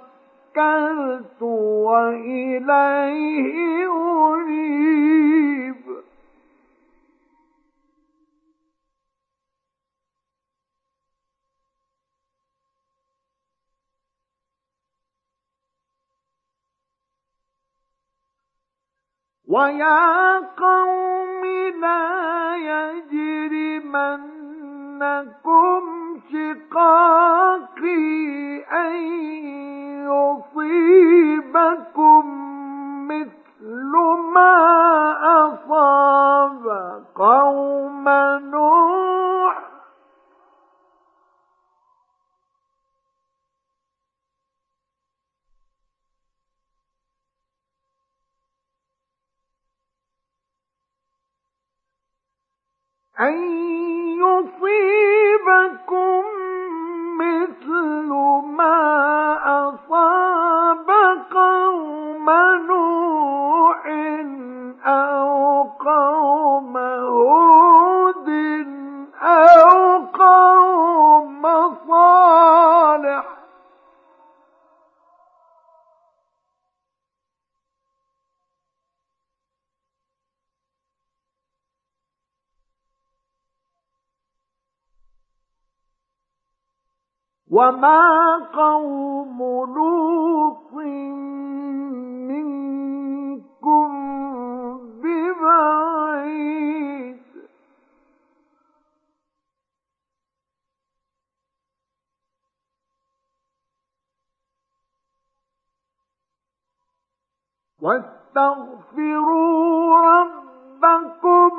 وإليه 1.83 3.07
أنيب. 4.35 5.77
ويا 19.49 20.39
قوم 20.39 21.45
لا 21.81 22.17
يجرمنكم 25.03 25.83
شقاقي 26.33 27.97
أن 28.73 28.95
يصيبكم 30.57 31.77
قوم 37.15 38.09
نوح 38.51 39.66
أن 53.21 53.35
يصيبكم 54.21 56.23
مثل 57.19 58.09
ما 58.57 58.77
أصاب 59.45 60.91
قوم 61.33 62.31
نوح 62.67 63.87
أو 64.87 65.63
قوم 65.63 66.77
هود 66.77 68.29
أو 69.23 69.76
وما 87.51 88.37
قوم 88.53 89.39
لوط 89.75 90.73
منكم 92.27 93.89
ببعيد 95.03 96.47
واستغفروا 108.67 109.99
ربكم 109.99 111.51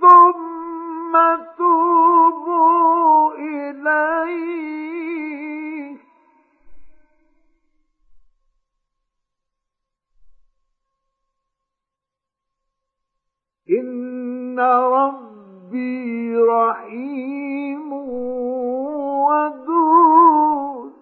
ثم 0.00 1.12
توبوا 1.58 3.34
إليه 3.34 5.09
إن 13.70 14.60
ربي 14.60 16.36
رحيم 16.36 17.92
ودود 19.22 20.92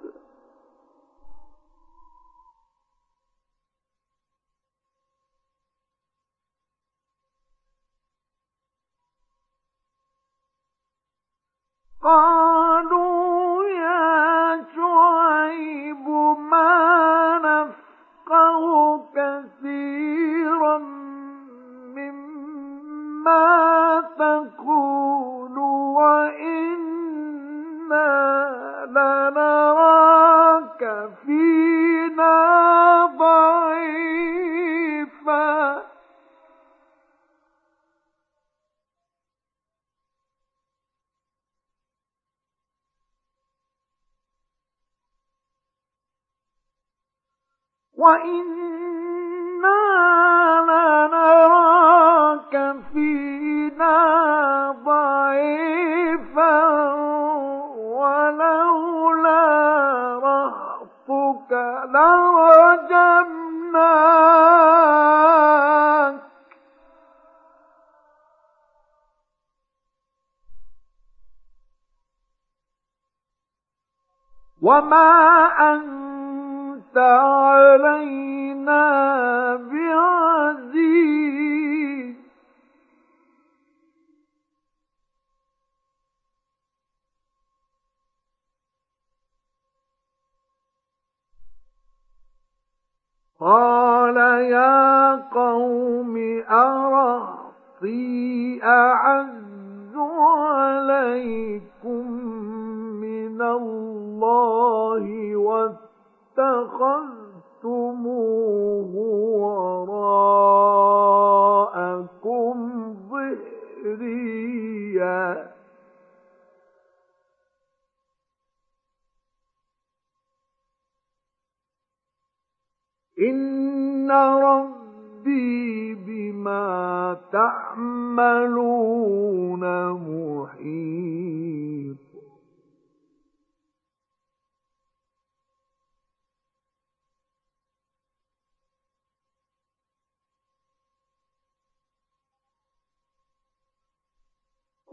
قالوا 12.03 13.65
يا 13.65 14.67
شعيب 14.75 16.09
ما 16.51 17.39
نفقه 17.39 18.99
كثيرا 19.15 20.98
مما 23.19 24.01
تقول 24.19 25.59
وإنا 25.99 26.79
لنراك 28.87 30.83
فينا 31.27 32.37
ضعيفا 33.19 34.29
وإنا 48.79 49.69
لنراك 50.69 52.18
فينا 52.93 53.97
ضعيفا 54.85 56.55
ولولا 57.77 59.49
لرجمناك 64.89 66.19
وما 74.63 75.11
أنت 75.73 76.99
علينا 76.99 77.98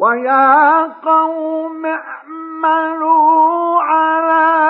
ويا 0.05 0.83
قوم 1.03 1.85
اعملوا 1.85 3.81
على 3.81 4.64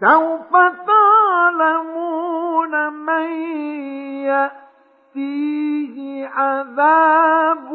سوف 0.00 0.52
تعلمون 0.86 2.92
من 2.92 3.30
يأتيه 4.30 5.96
عذاب 6.28 7.68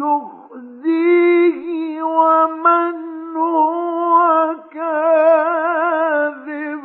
يخزيه 0.00 2.02
ومن 2.02 2.94
هو 3.36 4.56
كاذب. 4.72 6.84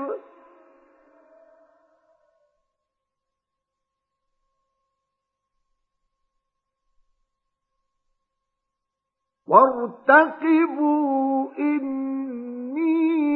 وارتقبوا 9.47 11.52
إني 11.60 12.44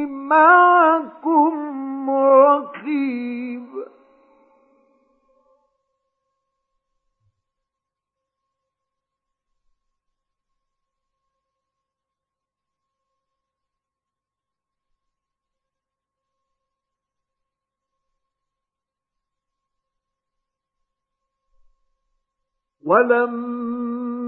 معكم 0.06 1.50
رقيب. 2.10 3.66
ولما 22.84 23.99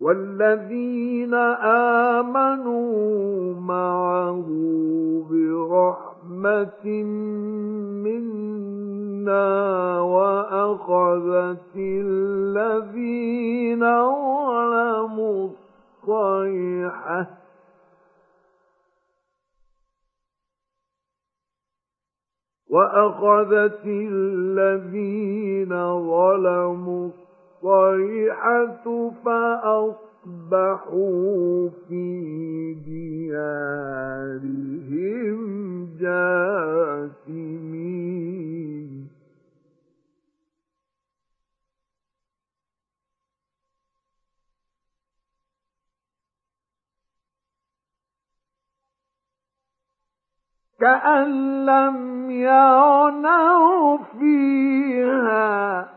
والذين 0.00 1.34
آمنوا 2.14 3.54
معه 3.60 4.46
برحمة 5.30 6.86
منا 8.04 10.00
وأخذت 10.00 11.76
الذين 11.76 13.80
ظلموا 13.80 15.48
الصيحة 15.48 17.26
وأخذت 22.70 23.80
الذين 23.86 25.68
ظلموا 26.10 27.08
الصيحة 27.08 27.25
فأصبحوا 30.34 30.88
في 31.88 32.04
ديارهم 32.86 34.16
جاثمين. 36.00 37.76
كأن 50.80 51.66
لم 51.66 52.30
يعنوا 52.30 53.98
فيها 54.18 55.95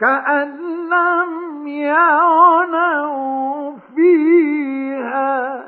كأن 0.00 0.88
لم 0.88 1.68
يعنوا 1.68 3.76
فيها. 3.96 5.62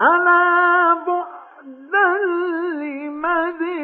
ألا 0.00 0.94
بعدا 0.94 2.18
لمدين 2.74 3.83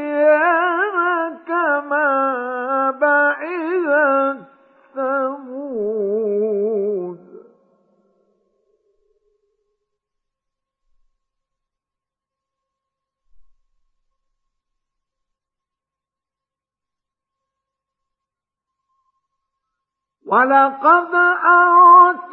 ولقد 20.30 21.14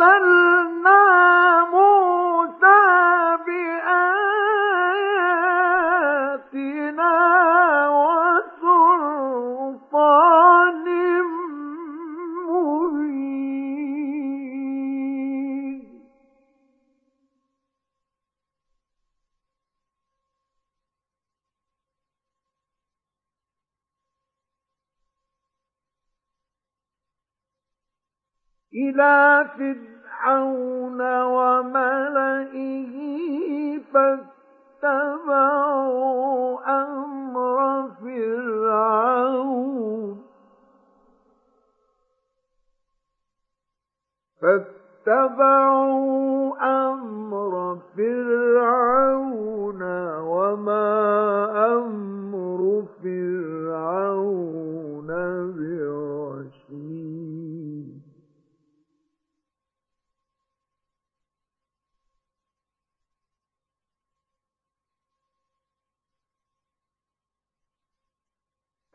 أرسلنا 0.02 1.02
موسى 1.74 2.27
إلى 28.98 29.46
فرعون 29.58 31.02
وملئه 31.24 32.96
فاتبعوا 34.84 35.60
أمر 36.84 37.90
فرعون. 38.02 39.08
فاتبعوا 45.06 46.56
أمر 46.92 47.54
فرعون 47.98 49.82
وما 50.20 50.90
أمر 51.76 52.60
فرعون. 53.04 54.57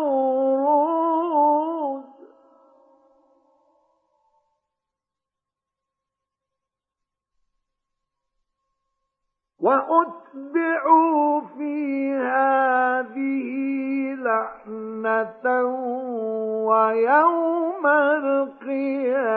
وأتبعوا 9.67 11.41
في 11.41 11.75
هذه 12.15 13.49
لعنة 14.15 15.47
ويوم 16.67 17.87
القيامة. 18.57 19.31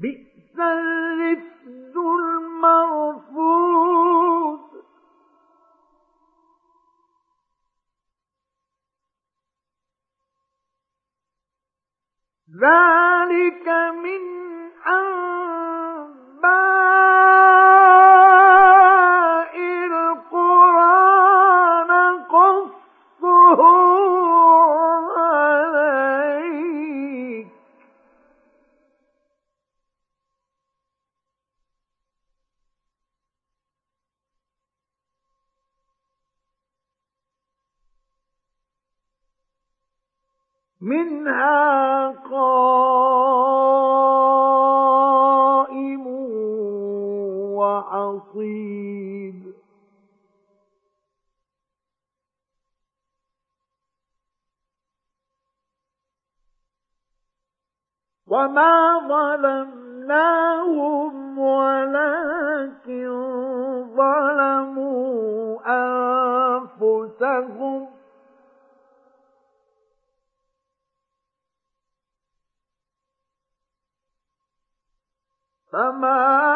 بئس 0.00 0.60
الرفد 0.60 1.96
المرفوض. 1.96 3.38
ذلك 12.58 13.68
من 14.02 14.22
أنباء 14.86 16.08
أنفسهم 67.38 67.98
فما 75.72 76.47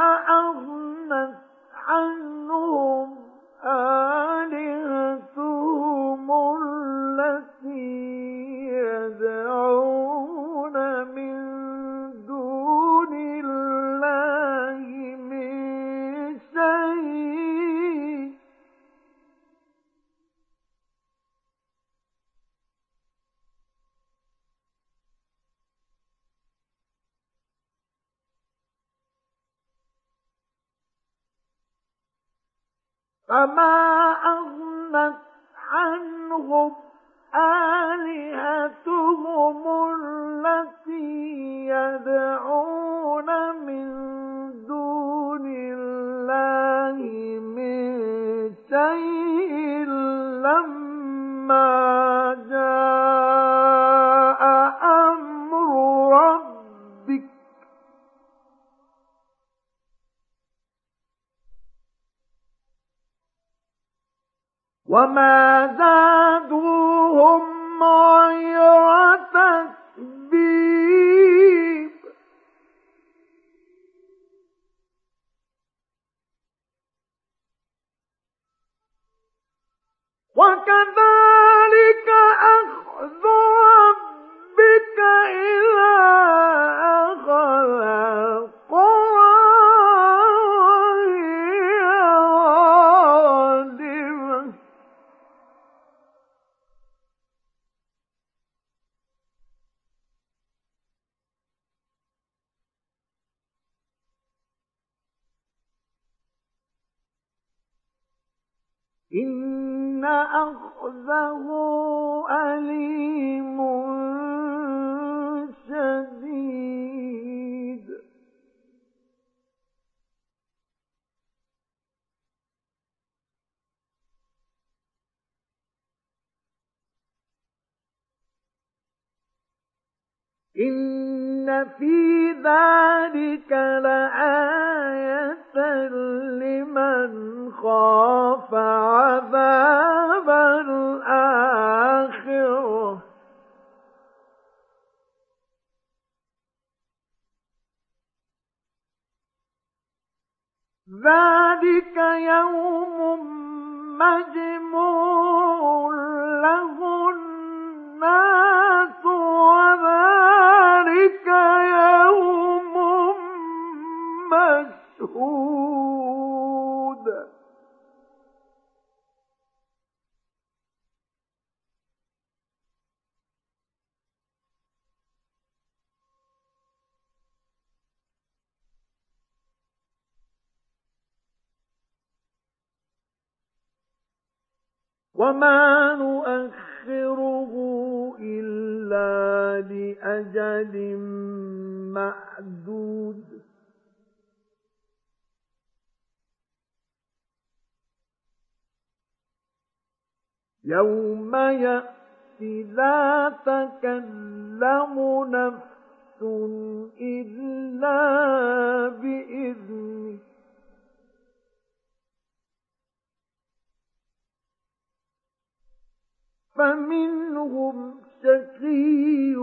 فمنهم 216.54 217.94
شقي 218.22 219.36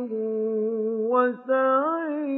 وسعيد. 1.11 2.29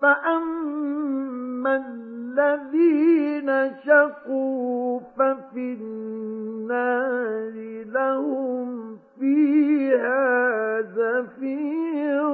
فأما 0.00 1.76
الذين 1.76 3.50
شقوا 3.84 5.00
ففي 5.00 5.72
النار 5.80 7.54
لهم 7.84 8.98
فيها 9.18 10.80
زفير 10.80 12.26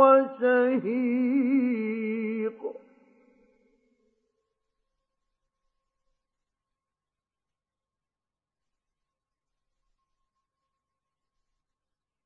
وشهيق 0.00 1.14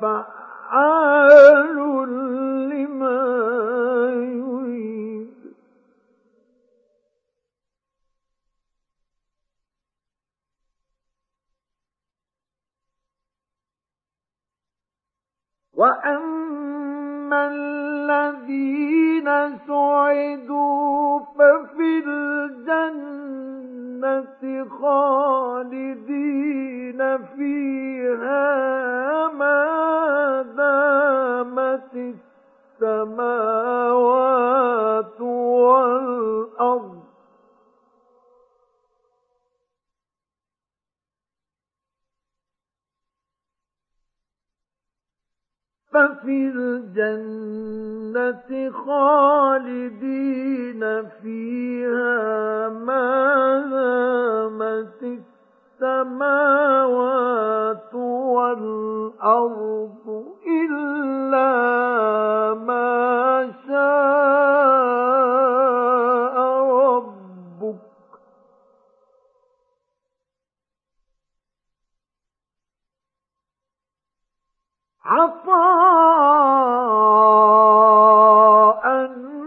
فعال 0.00 1.76
لما 2.68 3.20
يريد. 4.14 5.34
وأما 15.74 17.48
الذين 17.48 19.28
سعدوا 19.66 21.20
ففي 21.20 21.90
الجنة 22.06 23.77
خالدين 24.80 25.98
فيها 27.18 28.48
ما 29.28 30.42
دامت 30.56 32.14
السماوات 32.82 33.88
والأرض. 35.20 36.97
ففي 45.98 46.38
الجنة 46.54 48.50
خالدين 48.86 50.82
فيها 51.22 52.68
ما 52.68 53.58
دامت 53.70 55.02
السماوات 55.82 56.94
والأرض 58.34 60.06
إلا 60.46 61.54
ما 62.54 63.52
شاء 63.66 64.98
ربك 66.72 67.78
عطاء 75.08 75.58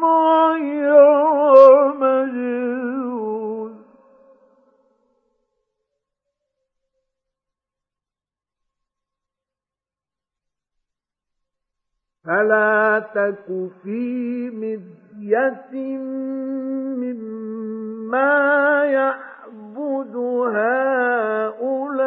غير 0.04 1.04
مجنون 1.94 3.72
فلا 12.26 13.00
تك 13.16 13.46
في 13.84 14.50
مذية 14.50 15.72
مما 17.02 18.34
يعبد 18.86 20.16
هؤلاء. 20.56 22.02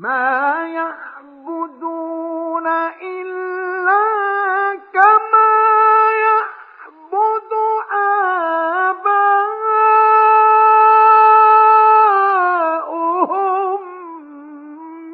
ما 0.00 0.66
يعبدون 0.74 2.66
إلا 3.02 4.00
كما 4.92 5.52
يعبد 6.24 7.52
آباؤهم 12.90 13.80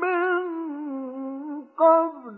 من 0.01 0.45
قبل. 1.65 2.37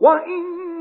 وإنا 0.00 0.73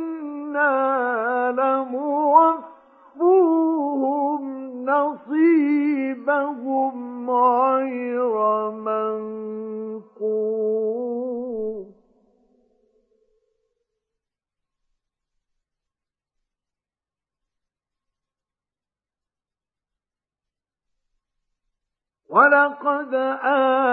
ولقد 22.34 23.14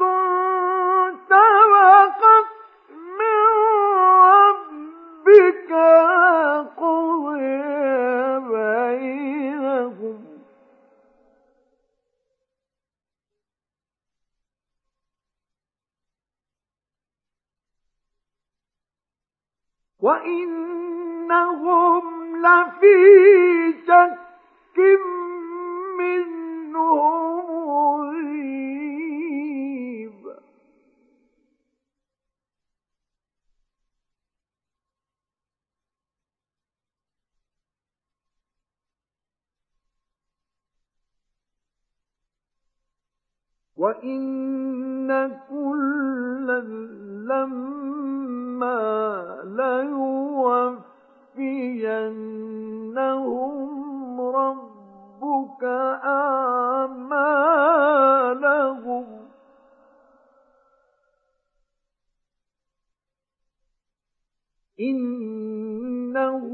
سبقت 1.28 2.46
من 3.18 3.46
ربك 4.28 5.70
وإنهم 21.06 22.04
لفي 22.36 23.74
شك 23.86 24.78
منه 25.98 26.94
مريب 28.86 30.22
وإن 43.76 45.30
كلا 45.48 46.60
لما 47.28 47.95
ليوفينهم 53.04 54.20
ربك 54.20 55.64
أعمالهم 56.04 57.36
إنه 64.80 66.48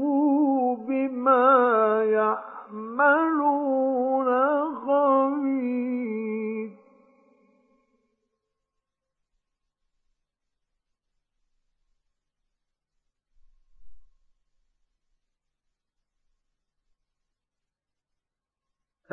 بما 0.87 2.03
يعملون 2.03 3.49
خبير 4.75 6.62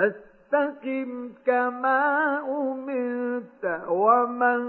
فاستقم 0.01 1.33
كما 1.47 2.39
أمرت 2.49 3.65
ومن 3.89 4.61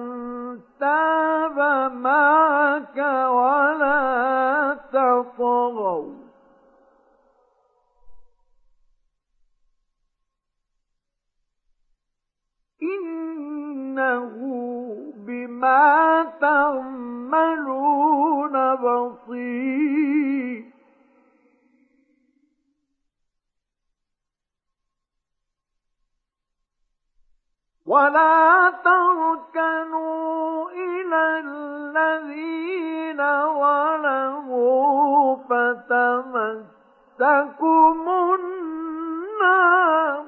تاب 0.80 1.58
معك 1.94 2.98
ولا 3.28 4.78
تطغوا. 4.94 6.14
إنه 12.84 14.34
بما 15.16 16.24
تعملون 16.42 17.76
بصير. 18.76 20.71
ولا 27.92 28.72
تركنوا 28.88 30.70
إلى 30.70 31.24
الذين 31.40 33.22
ظلموا 33.62 35.36
فتمسكم 35.50 36.70
النار. 38.40 40.24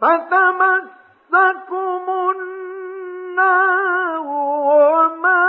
فتمسكم 0.00 2.04
النار 2.36 4.26
وما 4.26 5.46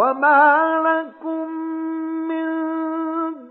وما 0.00 0.80
لكم 0.88 1.48
من 2.28 2.46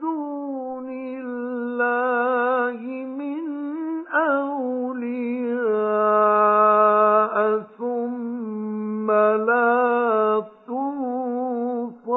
دون 0.01 0.89
الله 0.89 2.79
من 3.21 3.45
أولياء 4.07 5.29
ثم 7.77 9.11
لا 9.11 10.43
تنصرون 10.67 12.09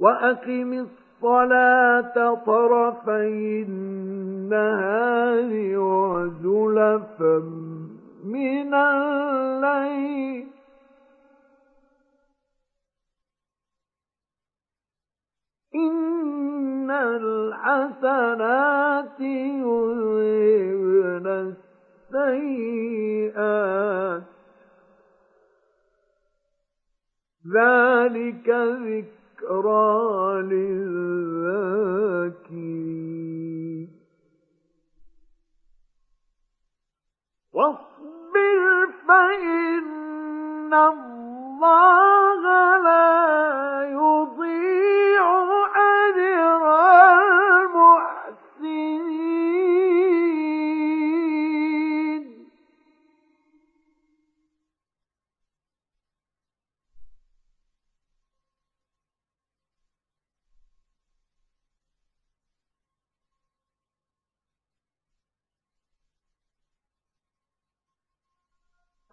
وأقم 0.00 0.72
الصلاة 0.72 1.03
الصلاة 1.24 2.34
طرفي 2.34 3.64
النهار 3.68 5.50
وزلفا 5.78 7.38
من 8.24 8.74
الليل. 8.74 10.46
إن 15.74 16.90
الحسنات 16.90 17.60
يذهبن 19.20 21.26
السيئات. 22.12 24.22
ذلك 27.54 28.48
ذكر 28.48 29.13
ذكرى 29.44 30.42
للذاكرين. 30.42 31.04
واصبر 37.52 38.88
فإن 39.08 40.74
الله 40.74 42.42
لا 42.78 43.63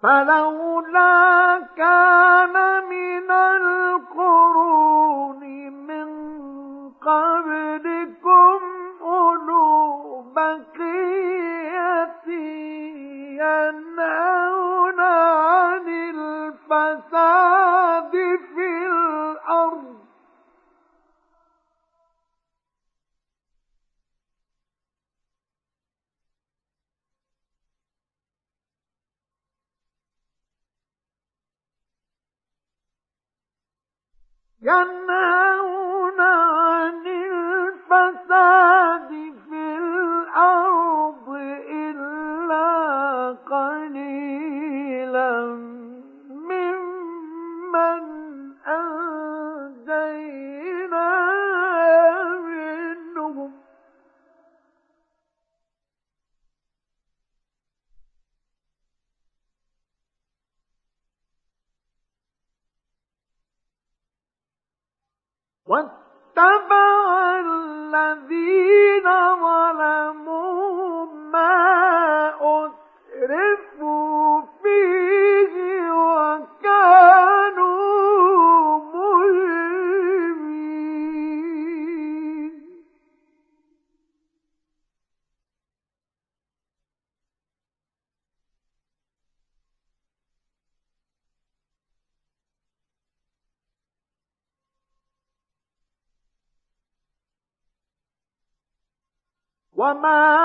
فلولا 0.03 1.59
كان 1.77 2.53
من 2.89 3.31
القرون 3.31 4.59
من 5.87 6.09
قبلكم 7.01 8.59
أولو 9.01 10.21
بقية 10.35 12.27
ينهون 13.41 14.50
ينهون 34.61 36.19
عن 36.19 37.07
الفساد 37.07 39.09
في 39.49 39.77
الأرض. 39.77 40.70
واتبع 65.71 67.39
الذين 67.39 69.07
ظلموا 69.43 70.20
وما 100.01 100.40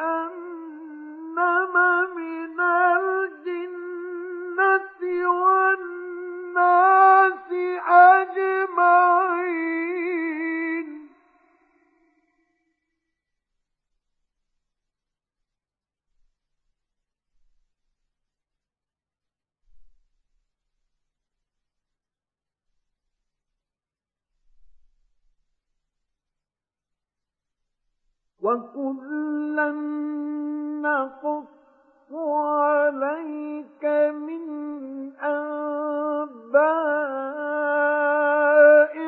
وكلا 28.45 29.72
نقص 30.81 31.47
عليك 32.13 33.84
من 34.13 34.43
أنباء 35.23 36.65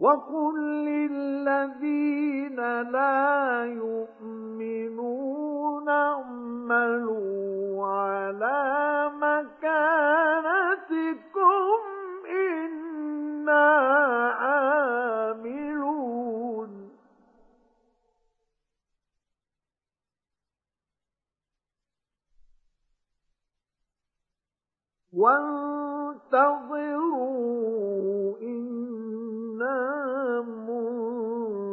وقل 0.00 0.54
للذين 0.84 2.56
لا 2.90 3.64
يؤمنون 3.64 5.08
اعملوا 5.88 7.86
على 7.86 9.10
مكانتكم 9.14 10.28
إنا 12.30 13.66
عاملون 14.28 15.88
وانتظروا 26.68 27.77
منتظرون. 30.42 31.68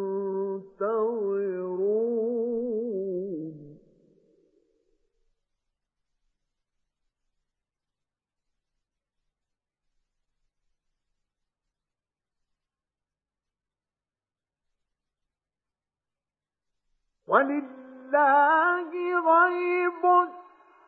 ولله 17.28 18.92
غيب 19.20 20.04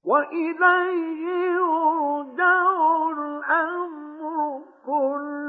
وإليه 0.03 1.03
يرجع 1.34 2.73
الأمر 3.11 4.61
كله. 4.88 5.43